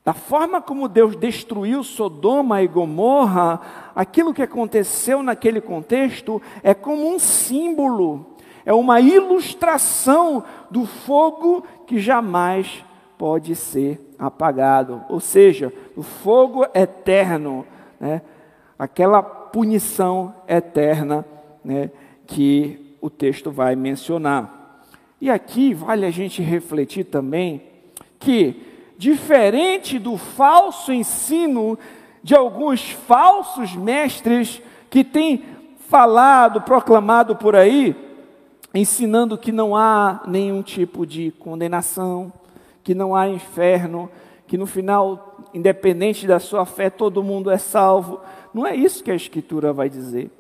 da 0.03 0.14
forma 0.14 0.62
como 0.62 0.88
Deus 0.88 1.14
destruiu 1.14 1.85
Sodoma 1.85 2.62
e 2.62 2.67
Gomorra, 2.67 3.61
aquilo 3.95 4.33
que 4.33 4.41
aconteceu 4.41 5.23
naquele 5.23 5.61
contexto 5.61 6.41
é 6.62 6.73
como 6.73 7.14
um 7.14 7.19
símbolo, 7.19 8.38
é 8.68 8.74
uma 8.74 9.00
ilustração 9.00 10.44
do 10.70 10.85
fogo 10.85 11.64
que 11.87 11.98
jamais 11.98 12.85
pode 13.16 13.57
ser 13.57 13.98
apagado, 14.18 15.02
ou 15.09 15.20
seja, 15.20 15.72
o 15.96 16.02
fogo 16.02 16.66
eterno, 16.74 17.66
né? 17.98 18.20
aquela 18.78 19.22
punição 19.22 20.35
eterna 20.46 21.24
né? 21.64 21.90
que 22.26 22.94
o 23.00 23.09
texto 23.09 23.50
vai 23.50 23.74
mencionar. 23.74 24.85
E 25.18 25.31
aqui 25.31 25.72
vale 25.72 26.04
a 26.04 26.11
gente 26.11 26.42
refletir 26.42 27.04
também 27.04 27.62
que, 28.18 28.66
diferente 28.98 29.98
do 29.98 30.18
falso 30.18 30.92
ensino 30.92 31.78
de 32.22 32.35
alguns 32.35 32.90
falsos 32.90 33.74
mestres 33.74 34.61
que 34.90 35.02
têm 35.02 35.42
falado, 35.88 36.61
proclamado 36.61 37.35
por 37.35 37.57
aí, 37.57 38.08
ensinando 38.74 39.38
que 39.38 39.52
não 39.52 39.76
há 39.76 40.22
nenhum 40.26 40.62
tipo 40.62 41.07
de 41.07 41.31
condenação, 41.33 42.33
que 42.83 42.94
não 42.94 43.14
há 43.14 43.28
inferno, 43.28 44.11
que 44.46 44.57
no 44.57 44.66
final, 44.66 45.37
independente 45.52 46.26
da 46.26 46.38
sua 46.38 46.64
fé, 46.64 46.88
todo 46.88 47.22
mundo 47.22 47.50
é 47.50 47.59
salvo. 47.59 48.20
Não 48.52 48.66
é 48.66 48.74
isso 48.74 49.04
que 49.04 49.11
a 49.11 49.14
Escritura 49.14 49.72
vai 49.72 49.88
dizer. 49.88 50.31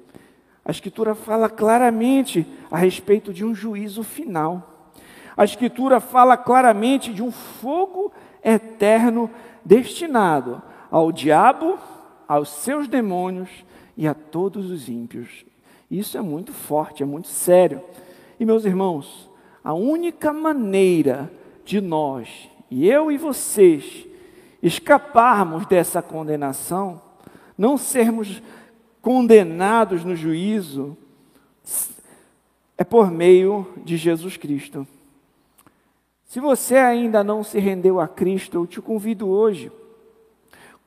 A 0.64 0.70
Escritura 0.70 1.14
fala 1.14 1.48
claramente 1.48 2.46
a 2.70 2.76
respeito 2.76 3.32
de 3.32 3.44
um 3.44 3.54
juízo 3.54 4.02
final. 4.02 4.90
A 5.36 5.44
Escritura 5.44 6.00
fala 6.00 6.36
claramente 6.36 7.12
de 7.12 7.22
um 7.22 7.30
fogo 7.30 8.12
eterno 8.44 9.30
destinado 9.64 10.62
ao 10.90 11.12
diabo, 11.12 11.78
aos 12.26 12.48
seus 12.48 12.88
demônios 12.88 13.48
e 13.96 14.06
a 14.06 14.14
todos 14.14 14.70
os 14.70 14.88
ímpios. 14.88 15.44
Isso 15.90 16.18
é 16.18 16.20
muito 16.20 16.52
forte, 16.52 17.02
é 17.02 17.06
muito 17.06 17.28
sério. 17.28 17.80
E 18.38 18.44
meus 18.44 18.64
irmãos, 18.64 19.28
a 19.62 19.74
única 19.74 20.32
maneira 20.32 21.30
de 21.64 21.80
nós, 21.80 22.48
e 22.70 22.88
eu 22.88 23.10
e 23.10 23.18
vocês, 23.18 24.06
escaparmos 24.62 25.66
dessa 25.66 26.00
condenação, 26.00 27.00
não 27.56 27.76
sermos 27.76 28.42
condenados 29.02 30.04
no 30.04 30.14
juízo 30.14 30.96
é 32.76 32.84
por 32.84 33.10
meio 33.10 33.66
de 33.84 33.96
Jesus 33.96 34.36
Cristo. 34.36 34.86
Se 36.24 36.38
você 36.38 36.76
ainda 36.76 37.24
não 37.24 37.42
se 37.42 37.58
rendeu 37.58 37.98
a 37.98 38.06
Cristo, 38.06 38.58
eu 38.58 38.66
te 38.66 38.80
convido 38.80 39.28
hoje. 39.28 39.72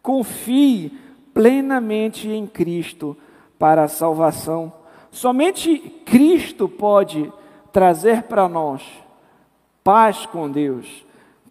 Confie 0.01 0.97
plenamente 1.33 2.29
em 2.29 2.47
Cristo 2.47 3.17
para 3.59 3.83
a 3.83 3.87
salvação. 3.89 4.71
Somente 5.11 5.77
Cristo 6.05 6.69
pode 6.69 7.31
trazer 7.71 8.23
para 8.23 8.47
nós 8.47 8.81
paz 9.83 10.25
com 10.25 10.49
Deus, 10.49 11.05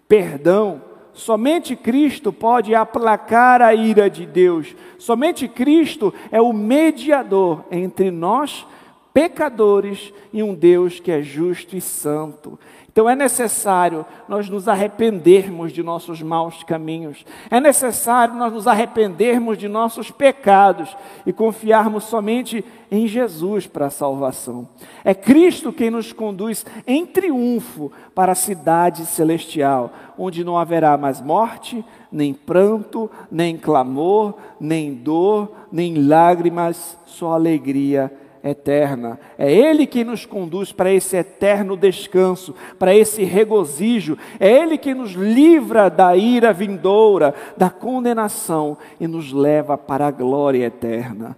perdão, 0.07 0.83
Somente 1.13 1.77
Cristo 1.77 2.33
pode 2.33 2.75
aplacar 2.75 3.61
a 3.61 3.75
ira 3.75 4.09
de 4.09 4.25
Deus. 4.25 4.75
Somente 4.99 5.47
Cristo 5.47 6.15
é 6.31 6.41
o 6.41 6.53
mediador 6.53 7.65
entre 7.71 8.11
nós, 8.11 8.67
pecadores, 9.13 10.13
e 10.33 10.43
um 10.43 10.55
Deus 10.55 11.01
que 11.01 11.11
é 11.11 11.21
justo 11.21 11.77
e 11.77 11.81
santo. 11.81 12.59
Então 12.93 13.09
é 13.09 13.15
necessário 13.15 14.05
nós 14.29 14.49
nos 14.49 14.67
arrependermos 14.67 15.73
de 15.73 15.81
nossos 15.81 16.21
maus 16.21 16.65
caminhos, 16.65 17.25
é 17.49 17.61
necessário 17.61 18.35
nós 18.35 18.53
nos 18.53 18.67
arrependermos 18.67 19.57
de 19.57 19.69
nossos 19.69 20.11
pecados 20.11 20.97
e 21.25 21.33
confiarmos 21.33 22.05
somente 22.05 22.65
em 22.91 23.07
Jesus 23.07 23.69
para 23.69 23.87
a 23.87 23.91
salvação. 23.91 24.69
É 25.05 25.15
Cristo 25.15 25.73
quem 25.73 25.89
nos 25.89 26.13
conduz 26.13 26.67
em 26.85 27.07
triunfo 27.07 27.93
para 28.13 28.33
a 28.33 28.37
cidade 28.37 29.07
celestial, 29.07 29.93
onde 30.19 30.43
não 30.43 30.59
haverá 30.59 30.97
mais 30.97 31.21
morte, 31.21 31.85
nem 32.11 32.35
pranto, 32.35 33.09
nem 33.31 33.57
clamor, 33.57 34.35
nem 34.59 34.93
dor, 34.93 35.53
nem 35.71 36.09
lágrimas, 36.09 36.99
só 37.07 37.35
alegria 37.35 38.13
eterna. 38.43 39.19
É 39.39 39.53
Ele 39.53 39.87
que 39.87 40.05
nos 40.05 40.25
conduz 40.25 40.73
para 40.73 40.93
esse 40.93 41.17
eterno 41.17 41.77
descanso, 41.77 42.55
para 42.79 42.95
esse 42.95 43.23
regozijo. 43.25 44.17
É 44.39 44.51
Ele 44.51 44.79
que 44.79 44.95
nos 44.95 45.13
livra 45.13 45.89
da 45.89 46.17
ira 46.17 46.53
vindoura, 46.53 47.35
da 47.57 47.71
condenação 47.71 48.77
e 48.99 49.07
nos 49.07 49.33
leva 49.33 49.77
para 49.77 50.07
a 50.07 50.11
glória 50.11 50.67
eterna. 50.67 51.37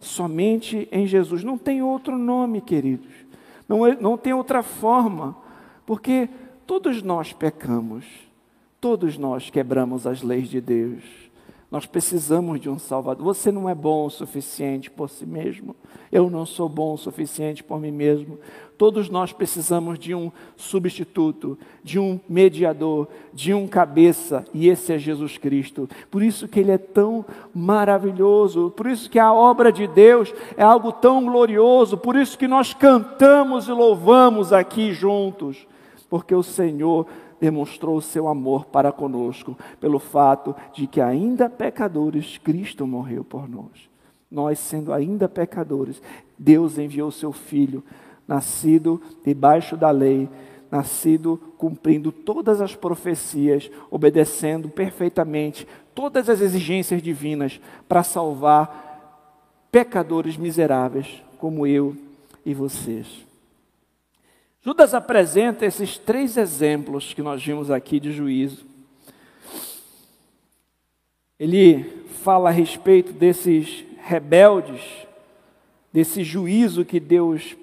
Somente 0.00 0.88
em 0.92 1.06
Jesus. 1.06 1.42
Não 1.42 1.56
tem 1.56 1.82
outro 1.82 2.16
nome, 2.16 2.60
queridos. 2.60 3.12
Não, 3.68 3.86
é, 3.86 3.96
não 3.98 4.16
tem 4.16 4.32
outra 4.32 4.62
forma. 4.62 5.36
Porque 5.86 6.28
todos 6.66 7.02
nós 7.02 7.32
pecamos. 7.32 8.04
Todos 8.80 9.16
nós 9.16 9.48
quebramos 9.48 10.06
as 10.06 10.22
leis 10.22 10.48
de 10.48 10.60
Deus. 10.60 11.23
Nós 11.74 11.86
precisamos 11.86 12.60
de 12.60 12.70
um 12.70 12.78
Salvador. 12.78 13.24
Você 13.24 13.50
não 13.50 13.68
é 13.68 13.74
bom 13.74 14.06
o 14.06 14.10
suficiente 14.10 14.88
por 14.88 15.10
si 15.10 15.26
mesmo. 15.26 15.74
Eu 16.12 16.30
não 16.30 16.46
sou 16.46 16.68
bom 16.68 16.94
o 16.94 16.96
suficiente 16.96 17.64
por 17.64 17.80
mim 17.80 17.90
mesmo. 17.90 18.38
Todos 18.78 19.08
nós 19.08 19.32
precisamos 19.32 19.98
de 19.98 20.14
um 20.14 20.30
substituto, 20.56 21.58
de 21.82 21.98
um 21.98 22.20
mediador, 22.28 23.08
de 23.32 23.52
um 23.52 23.66
cabeça, 23.66 24.44
e 24.54 24.68
esse 24.68 24.92
é 24.92 24.98
Jesus 24.98 25.36
Cristo. 25.36 25.88
Por 26.12 26.22
isso 26.22 26.46
que 26.46 26.60
ele 26.60 26.70
é 26.70 26.78
tão 26.78 27.24
maravilhoso, 27.52 28.72
por 28.76 28.86
isso 28.86 29.10
que 29.10 29.18
a 29.18 29.32
obra 29.32 29.72
de 29.72 29.88
Deus 29.88 30.32
é 30.56 30.62
algo 30.62 30.92
tão 30.92 31.24
glorioso, 31.24 31.98
por 31.98 32.14
isso 32.14 32.38
que 32.38 32.46
nós 32.46 32.72
cantamos 32.72 33.66
e 33.66 33.72
louvamos 33.72 34.52
aqui 34.52 34.92
juntos, 34.92 35.66
porque 36.08 36.36
o 36.36 36.42
Senhor 36.44 37.08
demonstrou 37.44 37.98
o 37.98 38.02
seu 38.02 38.26
amor 38.26 38.64
para 38.64 38.90
conosco, 38.90 39.54
pelo 39.78 39.98
fato 39.98 40.56
de 40.72 40.86
que, 40.86 40.98
ainda 40.98 41.50
pecadores, 41.50 42.38
Cristo 42.38 42.86
morreu 42.86 43.22
por 43.22 43.46
nós. 43.46 43.90
Nós, 44.30 44.58
sendo 44.58 44.94
ainda 44.94 45.28
pecadores, 45.28 46.00
Deus 46.38 46.78
enviou 46.78 47.10
seu 47.10 47.32
Filho, 47.32 47.84
nascido 48.26 48.98
debaixo 49.22 49.76
da 49.76 49.90
lei, 49.90 50.26
nascido 50.70 51.38
cumprindo 51.58 52.10
todas 52.10 52.62
as 52.62 52.74
profecias, 52.74 53.70
obedecendo 53.90 54.70
perfeitamente 54.70 55.68
todas 55.94 56.30
as 56.30 56.40
exigências 56.40 57.02
divinas 57.02 57.60
para 57.86 58.02
salvar 58.02 59.68
pecadores 59.70 60.38
miseráveis 60.38 61.22
como 61.36 61.66
eu 61.66 61.94
e 62.42 62.54
vocês. 62.54 63.33
Judas 64.64 64.94
apresenta 64.94 65.66
esses 65.66 65.98
três 65.98 66.38
exemplos 66.38 67.12
que 67.12 67.20
nós 67.20 67.44
vimos 67.44 67.70
aqui 67.70 68.00
de 68.00 68.10
juízo. 68.10 68.64
Ele 71.38 71.84
fala 72.22 72.48
a 72.48 72.52
respeito 72.52 73.12
desses 73.12 73.84
rebeldes, 74.02 74.80
desse 75.92 76.24
juízo 76.24 76.82
que 76.82 76.98
Deus 76.98 77.54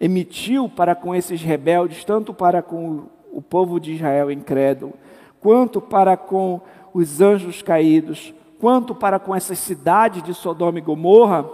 emitiu 0.00 0.66
para 0.66 0.94
com 0.94 1.14
esses 1.14 1.42
rebeldes, 1.42 2.02
tanto 2.04 2.32
para 2.32 2.62
com 2.62 3.04
o 3.30 3.42
povo 3.42 3.78
de 3.78 3.92
Israel 3.92 4.30
incrédulo, 4.30 4.94
quanto 5.38 5.78
para 5.78 6.16
com 6.16 6.62
os 6.94 7.20
anjos 7.20 7.60
caídos, 7.60 8.32
quanto 8.58 8.94
para 8.94 9.18
com 9.18 9.36
essas 9.36 9.58
cidades 9.58 10.22
de 10.22 10.32
Sodoma 10.32 10.78
e 10.78 10.82
Gomorra, 10.82 11.44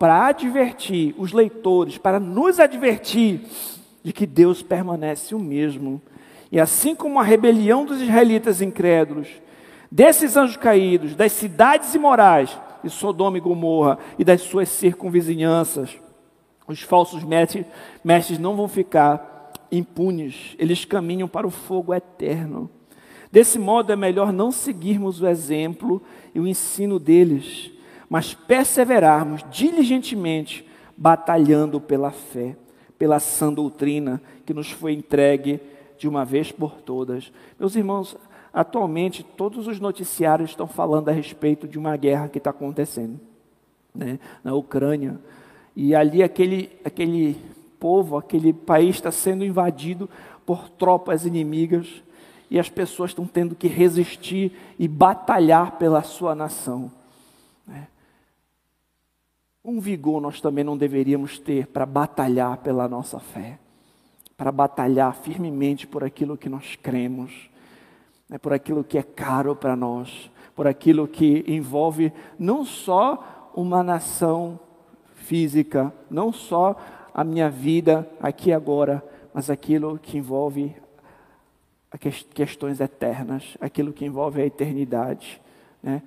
para 0.00 0.26
advertir 0.26 1.14
os 1.16 1.32
leitores, 1.32 1.96
para 1.96 2.18
nos 2.18 2.58
advertir 2.58 3.46
de 4.02 4.12
que 4.12 4.26
Deus 4.26 4.62
permanece 4.62 5.34
o 5.34 5.38
mesmo. 5.38 6.00
E 6.50 6.58
assim 6.58 6.94
como 6.94 7.18
a 7.18 7.22
rebelião 7.22 7.84
dos 7.84 8.00
israelitas 8.00 8.60
incrédulos, 8.60 9.28
desses 9.90 10.36
anjos 10.36 10.56
caídos, 10.56 11.14
das 11.14 11.32
cidades 11.32 11.94
imorais 11.94 12.58
de 12.82 12.90
Sodoma 12.90 13.38
e 13.38 13.40
Gomorra 13.40 13.98
e 14.18 14.24
das 14.24 14.42
suas 14.42 14.68
circunvizinhanças, 14.68 15.96
os 16.66 16.82
falsos 16.82 17.22
mestres, 17.24 18.38
não 18.38 18.56
vão 18.56 18.68
ficar 18.68 19.50
impunes, 19.70 20.54
eles 20.58 20.84
caminham 20.84 21.28
para 21.28 21.46
o 21.46 21.50
fogo 21.50 21.94
eterno. 21.94 22.70
Desse 23.30 23.58
modo 23.58 23.92
é 23.92 23.96
melhor 23.96 24.32
não 24.32 24.50
seguirmos 24.52 25.22
o 25.22 25.26
exemplo 25.26 26.02
e 26.34 26.40
o 26.40 26.46
ensino 26.46 26.98
deles, 26.98 27.70
mas 28.08 28.34
perseverarmos 28.34 29.42
diligentemente 29.50 30.68
batalhando 30.94 31.80
pela 31.80 32.10
fé 32.10 32.56
pela 33.02 33.18
sã 33.18 33.52
doutrina 33.52 34.22
que 34.46 34.54
nos 34.54 34.70
foi 34.70 34.92
entregue 34.92 35.60
de 35.98 36.06
uma 36.06 36.24
vez 36.24 36.52
por 36.52 36.74
todas. 36.74 37.32
Meus 37.58 37.74
irmãos, 37.74 38.16
atualmente 38.54 39.24
todos 39.24 39.66
os 39.66 39.80
noticiários 39.80 40.50
estão 40.50 40.68
falando 40.68 41.08
a 41.08 41.12
respeito 41.12 41.66
de 41.66 41.76
uma 41.76 41.96
guerra 41.96 42.28
que 42.28 42.38
está 42.38 42.50
acontecendo 42.50 43.18
né, 43.92 44.20
na 44.44 44.54
Ucrânia. 44.54 45.18
E 45.74 45.96
ali 45.96 46.22
aquele, 46.22 46.70
aquele 46.84 47.36
povo, 47.80 48.16
aquele 48.16 48.52
país 48.52 48.94
está 48.94 49.10
sendo 49.10 49.44
invadido 49.44 50.08
por 50.46 50.68
tropas 50.68 51.26
inimigas 51.26 52.04
e 52.48 52.56
as 52.56 52.68
pessoas 52.68 53.10
estão 53.10 53.26
tendo 53.26 53.56
que 53.56 53.66
resistir 53.66 54.52
e 54.78 54.86
batalhar 54.86 55.72
pela 55.72 56.04
sua 56.04 56.36
nação. 56.36 56.88
Um 59.64 59.78
vigor 59.78 60.20
nós 60.20 60.40
também 60.40 60.64
não 60.64 60.76
deveríamos 60.76 61.38
ter 61.38 61.68
para 61.68 61.86
batalhar 61.86 62.56
pela 62.58 62.88
nossa 62.88 63.20
fé, 63.20 63.58
para 64.36 64.50
batalhar 64.50 65.14
firmemente 65.14 65.86
por 65.86 66.02
aquilo 66.02 66.36
que 66.36 66.48
nós 66.48 66.74
cremos, 66.74 67.48
né, 68.28 68.38
por 68.38 68.52
aquilo 68.52 68.82
que 68.82 68.98
é 68.98 69.02
caro 69.04 69.54
para 69.54 69.76
nós, 69.76 70.30
por 70.56 70.66
aquilo 70.66 71.06
que 71.06 71.44
envolve 71.46 72.12
não 72.36 72.64
só 72.64 73.50
uma 73.54 73.84
nação 73.84 74.58
física, 75.14 75.92
não 76.10 76.32
só 76.32 76.76
a 77.14 77.22
minha 77.22 77.48
vida 77.48 78.08
aqui 78.20 78.50
e 78.50 78.52
agora, 78.52 79.00
mas 79.32 79.48
aquilo 79.48 79.96
que 79.96 80.18
envolve 80.18 80.74
questões 82.34 82.80
eternas, 82.80 83.56
aquilo 83.60 83.92
que 83.92 84.04
envolve 84.04 84.42
a 84.42 84.46
eternidade. 84.46 85.40
Né? 85.82 86.02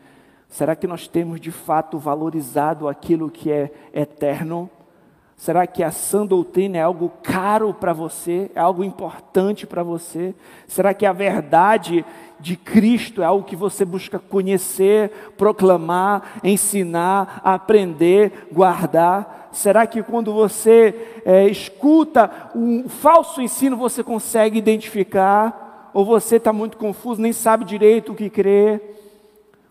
Será 0.49 0.75
que 0.75 0.87
nós 0.87 1.07
temos 1.07 1.39
de 1.39 1.51
fato 1.51 1.97
valorizado 1.97 2.87
aquilo 2.87 3.29
que 3.29 3.51
é 3.51 3.71
eterno? 3.93 4.69
Será 5.37 5.67
que 5.67 5.83
a 5.83 5.91
sã 5.91 6.25
doutrina 6.25 6.77
é 6.77 6.81
algo 6.81 7.11
caro 7.21 7.73
para 7.73 7.91
você? 7.91 8.49
É 8.55 8.59
algo 8.59 8.83
importante 8.83 9.67
para 9.67 9.83
você? 9.83 10.33
Será 10.65 10.93
que 10.93 11.05
a 11.05 11.11
verdade 11.11 12.05
de 12.39 12.55
Cristo 12.55 13.21
é 13.21 13.25
algo 13.25 13.45
que 13.45 13.55
você 13.55 13.83
busca 13.83 14.17
conhecer, 14.17 15.11
proclamar, 15.37 16.39
ensinar, 16.41 17.41
aprender, 17.43 18.47
guardar? 18.51 19.49
Será 19.51 19.85
que 19.85 20.01
quando 20.01 20.33
você 20.33 21.21
é, 21.25 21.47
escuta 21.47 22.51
um 22.55 22.87
falso 22.87 23.41
ensino 23.41 23.75
você 23.75 24.03
consegue 24.03 24.57
identificar? 24.57 25.91
Ou 25.93 26.05
você 26.05 26.37
está 26.37 26.51
muito 26.51 26.77
confuso, 26.77 27.21
nem 27.21 27.33
sabe 27.33 27.65
direito 27.65 28.13
o 28.13 28.15
que 28.15 28.29
crer? 28.29 28.94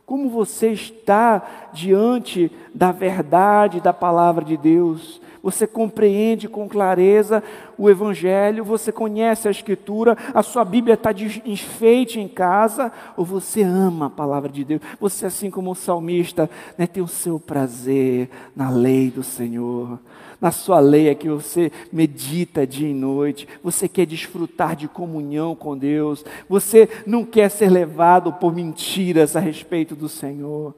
Como 0.07 0.29
você 0.29 0.69
está 0.69 1.71
diante 1.73 2.53
da 2.75 2.93
verdade 2.93 3.81
da 3.81 3.93
palavra 3.93 4.45
de 4.45 4.57
Deus? 4.57 5.21
Você 5.43 5.67
compreende 5.67 6.49
com 6.49 6.69
clareza 6.69 7.43
o 7.77 7.89
Evangelho? 7.89 8.65
Você 8.65 8.91
conhece 8.91 9.49
a 9.49 9.51
Escritura? 9.51 10.17
A 10.33 10.43
sua 10.43 10.65
Bíblia 10.65 10.95
está 10.95 11.13
de 11.13 11.43
enfeite 11.45 12.19
em 12.21 12.29
casa? 12.29 12.93
Ou 13.17 13.25
você 13.25 13.63
ama 13.63 14.07
a 14.07 14.11
palavra 14.11 14.51
de 14.51 14.65
Deus? 14.65 14.81
Você, 15.01 15.27
assim 15.27 15.51
como 15.51 15.71
o 15.71 15.75
salmista, 15.75 16.49
né, 16.77 16.87
tem 16.87 17.03
o 17.03 17.09
seu 17.09 17.39
prazer 17.39 18.31
na 18.55 18.71
lei 18.71 19.11
do 19.11 19.23
Senhor 19.23 19.99
na 20.41 20.51
sua 20.51 20.80
lei 20.80 21.09
é 21.09 21.14
que 21.14 21.28
você 21.28 21.70
medita 21.93 22.66
dia 22.66 22.89
e 22.89 22.95
noite, 22.95 23.49
você 23.62 23.89
quer 23.89 24.07
desfrutar 24.07 24.76
de 24.76 24.89
comunhão 24.89 25.55
com 25.55 25.76
Deus, 25.76 26.24
você 26.49 26.89
não 27.07 27.24
quer 27.24 27.51
ser 27.51 27.70
levado 27.70 28.32
por 28.32 28.55
mentiras 28.55 29.37
a 29.37 29.41
respeito 29.41 29.95
do 29.95 30.09
Senhor. 30.09 30.74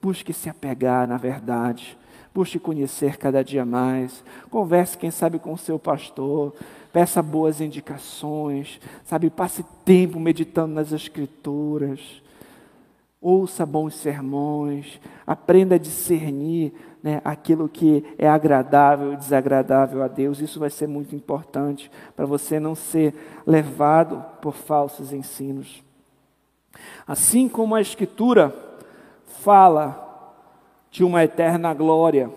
Busque 0.00 0.32
se 0.32 0.48
apegar 0.48 1.06
na 1.06 1.16
verdade, 1.16 1.96
busque 2.34 2.58
conhecer 2.58 3.16
cada 3.16 3.42
dia 3.42 3.64
mais, 3.64 4.24
converse, 4.50 4.96
quem 4.96 5.10
sabe, 5.10 5.38
com 5.38 5.52
o 5.52 5.58
seu 5.58 5.78
pastor, 5.78 6.54
peça 6.92 7.22
boas 7.22 7.60
indicações, 7.60 8.80
sabe, 9.04 9.30
passe 9.30 9.64
tempo 9.84 10.18
meditando 10.18 10.74
nas 10.74 10.92
Escrituras, 10.92 12.00
ouça 13.20 13.64
bons 13.64 13.94
sermões, 13.94 15.00
aprenda 15.26 15.76
a 15.76 15.78
discernir 15.78 16.72
né, 17.02 17.20
aquilo 17.24 17.68
que 17.68 18.04
é 18.16 18.28
agradável 18.28 19.12
e 19.12 19.16
desagradável 19.16 20.02
a 20.02 20.08
Deus. 20.08 20.40
Isso 20.40 20.60
vai 20.60 20.70
ser 20.70 20.86
muito 20.86 21.14
importante 21.14 21.90
para 22.14 22.24
você 22.24 22.60
não 22.60 22.74
ser 22.74 23.14
levado 23.46 24.24
por 24.40 24.54
falsos 24.54 25.12
ensinos. 25.12 25.82
Assim 27.06 27.48
como 27.48 27.74
a 27.74 27.80
Escritura 27.80 28.54
fala 29.40 30.34
de 30.90 31.02
uma 31.02 31.24
eterna 31.24 31.74
glória, 31.74 32.30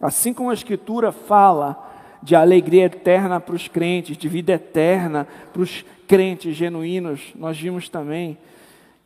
assim 0.00 0.34
como 0.34 0.50
a 0.50 0.54
Escritura 0.54 1.10
fala 1.10 1.90
de 2.22 2.36
alegria 2.36 2.84
eterna 2.84 3.40
para 3.40 3.54
os 3.54 3.66
crentes, 3.66 4.16
de 4.16 4.28
vida 4.28 4.52
eterna 4.52 5.26
para 5.52 5.62
os 5.62 5.84
crentes 6.06 6.54
genuínos, 6.54 7.32
nós 7.34 7.58
vimos 7.58 7.88
também 7.88 8.36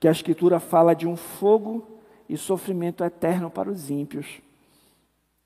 que 0.01 0.09
a 0.09 0.11
Escritura 0.11 0.59
fala 0.59 0.95
de 0.95 1.07
um 1.07 1.17
fogo 1.17 1.87
e 2.29 2.37
sofrimento 2.37 3.05
eterno 3.05 3.49
para 3.49 3.71
os 3.71 3.89
ímpios. 3.91 4.27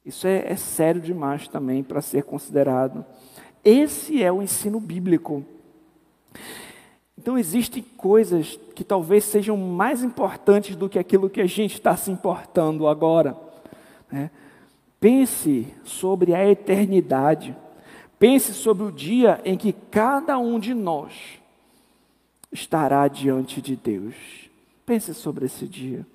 Isso 0.04 0.26
é, 0.26 0.52
é 0.52 0.56
sério 0.56 1.00
demais 1.00 1.46
também 1.48 1.82
para 1.82 2.00
ser 2.00 2.24
considerado. 2.24 3.04
Esse 3.64 4.22
é 4.22 4.32
o 4.32 4.42
ensino 4.42 4.80
bíblico. 4.80 5.44
Então, 7.18 7.36
existem 7.36 7.82
coisas 7.82 8.58
que 8.74 8.82
talvez 8.82 9.24
sejam 9.24 9.56
mais 9.56 10.02
importantes 10.02 10.74
do 10.74 10.88
que 10.88 10.98
aquilo 10.98 11.28
que 11.28 11.40
a 11.40 11.46
gente 11.46 11.74
está 11.74 11.94
se 11.94 12.10
importando 12.10 12.88
agora. 12.88 13.36
Né? 14.10 14.30
Pense 14.98 15.66
sobre 15.84 16.34
a 16.34 16.48
eternidade. 16.48 17.54
Pense 18.18 18.54
sobre 18.54 18.84
o 18.84 18.92
dia 18.92 19.40
em 19.44 19.56
que 19.56 19.72
cada 19.72 20.38
um 20.38 20.58
de 20.58 20.72
nós 20.72 21.12
estará 22.50 23.06
diante 23.06 23.60
de 23.60 23.76
Deus. 23.76 24.14
Pense 24.86 25.12
sobre 25.12 25.44
esse 25.44 25.66
dia. 25.66 26.06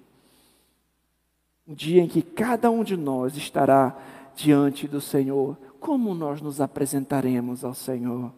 Um 1.68 1.74
dia 1.74 2.02
em 2.02 2.08
que 2.08 2.22
cada 2.22 2.70
um 2.70 2.84
de 2.84 2.96
nós 2.96 3.36
estará 3.36 3.98
diante 4.36 4.88
do 4.88 5.02
Senhor. 5.02 5.58
Como 5.80 6.14
nós 6.14 6.42
nos 6.42 6.62
apresentaremos 6.62 7.64
ao 7.64 7.74
Senhor? 7.74 8.32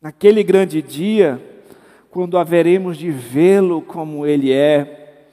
Naquele 0.00 0.42
grande 0.42 0.80
dia, 0.80 1.42
quando 2.10 2.38
haveremos 2.38 2.96
de 2.96 3.10
vê-lo 3.10 3.82
como 3.82 4.24
Ele 4.24 4.50
é, 4.52 5.24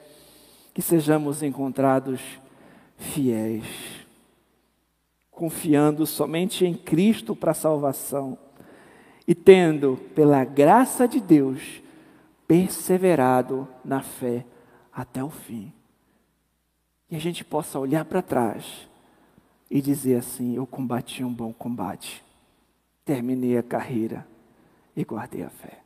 que 0.74 0.82
sejamos 0.82 1.42
encontrados 1.42 2.20
fiéis, 2.98 3.64
confiando 5.30 6.06
somente 6.06 6.66
em 6.66 6.74
Cristo 6.74 7.34
para 7.34 7.52
a 7.52 7.54
salvação 7.54 8.36
e 9.26 9.34
tendo, 9.34 9.98
pela 10.14 10.44
graça 10.44 11.08
de 11.08 11.20
Deus, 11.20 11.82
perseverado 12.46 13.66
na 13.84 14.00
fé 14.00 14.44
até 14.92 15.22
o 15.22 15.30
fim. 15.30 15.72
E 17.10 17.16
a 17.16 17.18
gente 17.18 17.44
possa 17.44 17.78
olhar 17.78 18.04
para 18.04 18.22
trás 18.22 18.88
e 19.70 19.80
dizer 19.80 20.16
assim: 20.16 20.56
Eu 20.56 20.66
combati 20.66 21.24
um 21.24 21.32
bom 21.32 21.52
combate, 21.52 22.22
terminei 23.04 23.56
a 23.56 23.62
carreira 23.62 24.26
e 24.96 25.04
guardei 25.04 25.42
a 25.42 25.50
fé. 25.50 25.78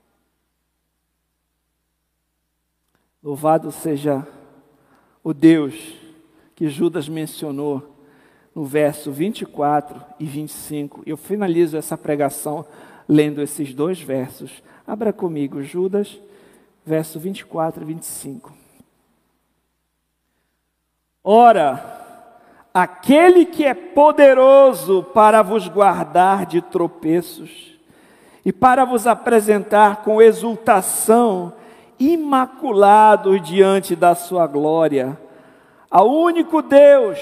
Louvado 3.23 3.71
seja 3.71 4.27
o 5.23 5.33
Deus 5.33 5.95
que 6.57 6.69
Judas 6.69 7.09
mencionou 7.09 7.97
no 8.55 8.65
verso 8.65 9.13
24 9.13 10.03
e 10.19 10.27
25. 10.27 11.03
Eu 11.07 11.17
finalizo 11.17 11.77
essa 11.77 11.97
pregação 11.97 12.67
lendo 13.09 13.41
esses 13.41 13.73
dois 13.73 14.01
versos. 14.01 14.63
Abra 14.87 15.13
comigo, 15.13 15.63
Judas, 15.63 16.21
verso 16.85 17.21
24 17.21 17.83
e 17.83 17.87
25. 17.87 18.62
Ora, 21.25 21.85
aquele 22.75 23.45
que 23.45 23.65
é 23.65 23.75
poderoso 23.75 25.05
para 25.15 25.41
vos 25.41 25.69
guardar 25.69 26.47
de 26.47 26.61
tropeços, 26.61 27.73
e 28.45 28.53
para 28.53 28.85
vos 28.85 29.07
apresentar 29.07 30.03
com 30.03 30.21
exultação, 30.21 31.53
imaculados 31.99 33.41
diante 33.41 33.95
da 33.95 34.17
Sua 34.17 34.49
glória, 34.49 35.17
ao 35.89 36.11
único 36.11 36.61
Deus, 36.61 37.21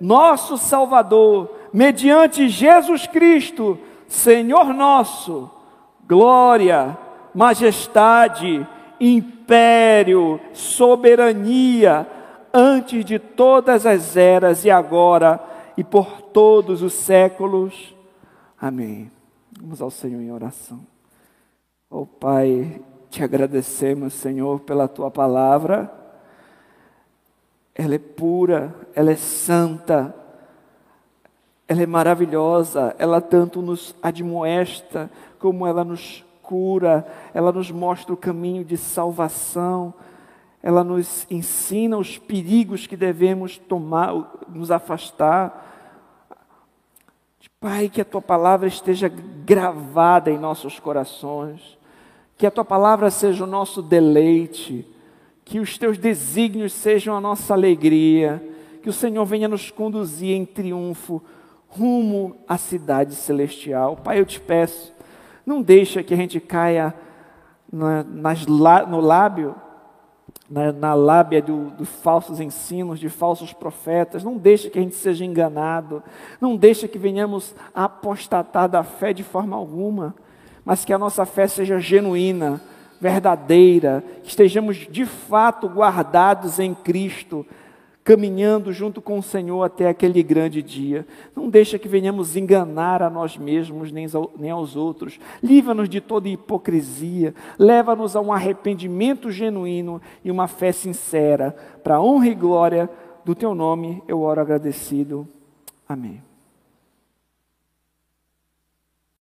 nosso 0.00 0.58
Salvador, 0.58 1.54
mediante 1.72 2.48
Jesus 2.48 3.06
Cristo, 3.06 3.78
Senhor 4.08 4.74
nosso, 4.74 5.48
glória, 6.08 6.98
majestade, 7.32 8.66
império, 8.98 10.40
soberania, 10.52 12.04
antes 12.52 13.04
de 13.04 13.18
todas 13.18 13.86
as 13.86 14.16
eras 14.16 14.64
e 14.64 14.70
agora 14.70 15.40
e 15.76 15.84
por 15.84 16.22
todos 16.22 16.82
os 16.82 16.92
séculos. 16.92 17.94
Amém. 18.60 19.10
Vamos 19.60 19.80
ao 19.80 19.90
Senhor 19.90 20.20
em 20.20 20.32
oração. 20.32 20.80
Oh 21.88 22.06
Pai, 22.06 22.80
te 23.10 23.24
agradecemos, 23.24 24.14
Senhor, 24.14 24.60
pela 24.60 24.86
tua 24.86 25.10
palavra. 25.10 25.92
Ela 27.74 27.94
é 27.94 27.98
pura, 27.98 28.74
ela 28.94 29.10
é 29.10 29.16
santa, 29.16 30.14
ela 31.66 31.82
é 31.82 31.86
maravilhosa, 31.86 32.94
ela 32.98 33.20
tanto 33.20 33.62
nos 33.62 33.94
admoesta 34.02 35.10
como 35.38 35.66
ela 35.66 35.84
nos 35.84 36.24
cura, 36.42 37.06
ela 37.32 37.52
nos 37.52 37.70
mostra 37.70 38.12
o 38.12 38.16
caminho 38.16 38.64
de 38.64 38.76
salvação, 38.76 39.94
ela 40.62 40.84
nos 40.84 41.26
ensina 41.30 41.96
os 41.96 42.18
perigos 42.18 42.86
que 42.86 42.96
devemos 42.96 43.56
tomar, 43.56 44.12
nos 44.48 44.70
afastar. 44.70 45.68
Pai, 47.58 47.88
que 47.88 48.00
a 48.00 48.04
tua 48.04 48.22
palavra 48.22 48.68
esteja 48.68 49.08
gravada 49.08 50.30
em 50.30 50.38
nossos 50.38 50.78
corações, 50.78 51.78
que 52.36 52.46
a 52.46 52.50
tua 52.50 52.64
palavra 52.64 53.10
seja 53.10 53.44
o 53.44 53.46
nosso 53.46 53.82
deleite, 53.82 54.86
que 55.44 55.60
os 55.60 55.76
teus 55.76 55.98
desígnios 55.98 56.72
sejam 56.72 57.14
a 57.14 57.20
nossa 57.20 57.52
alegria, 57.52 58.42
que 58.82 58.88
o 58.88 58.92
Senhor 58.92 59.24
venha 59.26 59.48
nos 59.48 59.70
conduzir 59.70 60.34
em 60.34 60.46
triunfo 60.46 61.22
rumo 61.68 62.36
à 62.48 62.56
cidade 62.56 63.14
celestial. 63.14 63.96
Pai, 63.96 64.20
eu 64.20 64.24
te 64.24 64.40
peço, 64.40 64.92
não 65.44 65.60
deixa 65.60 66.02
que 66.02 66.14
a 66.14 66.16
gente 66.16 66.40
caia 66.40 66.94
na, 67.70 68.02
nas, 68.02 68.46
no 68.46 69.00
lábio 69.00 69.54
na, 70.50 70.72
na 70.72 70.94
lábia 70.94 71.40
dos 71.40 71.72
do 71.72 71.84
falsos 71.84 72.40
ensinos, 72.40 72.98
de 72.98 73.08
falsos 73.08 73.52
profetas. 73.52 74.24
Não 74.24 74.36
deixe 74.36 74.68
que 74.68 74.78
a 74.78 74.82
gente 74.82 74.96
seja 74.96 75.24
enganado. 75.24 76.02
Não 76.40 76.56
deixe 76.56 76.88
que 76.88 76.98
venhamos 76.98 77.54
apostatar 77.72 78.68
da 78.68 78.82
fé 78.82 79.12
de 79.12 79.22
forma 79.22 79.56
alguma. 79.56 80.14
Mas 80.64 80.84
que 80.84 80.92
a 80.92 80.98
nossa 80.98 81.24
fé 81.24 81.46
seja 81.46 81.78
genuína, 81.78 82.60
verdadeira, 83.00 84.04
que 84.22 84.28
estejamos 84.28 84.76
de 84.76 85.06
fato 85.06 85.68
guardados 85.68 86.58
em 86.58 86.74
Cristo 86.74 87.46
caminhando 88.02 88.72
junto 88.72 89.00
com 89.00 89.18
o 89.18 89.22
Senhor 89.22 89.62
até 89.62 89.88
aquele 89.88 90.22
grande 90.22 90.62
dia. 90.62 91.06
Não 91.34 91.48
deixa 91.48 91.78
que 91.78 91.88
venhamos 91.88 92.36
enganar 92.36 93.02
a 93.02 93.10
nós 93.10 93.36
mesmos 93.36 93.92
nem 93.92 94.50
aos 94.50 94.76
outros. 94.76 95.18
Livra-nos 95.42 95.88
de 95.88 96.00
toda 96.00 96.28
hipocrisia. 96.28 97.34
Leva-nos 97.58 98.16
a 98.16 98.20
um 98.20 98.32
arrependimento 98.32 99.30
genuíno 99.30 100.00
e 100.24 100.30
uma 100.30 100.46
fé 100.46 100.72
sincera. 100.72 101.54
Para 101.82 101.96
a 101.96 102.02
honra 102.02 102.28
e 102.28 102.34
glória 102.34 102.90
do 103.24 103.34
teu 103.34 103.54
nome, 103.54 104.02
eu 104.08 104.20
oro 104.22 104.40
agradecido. 104.40 105.28
Amém. 105.88 106.29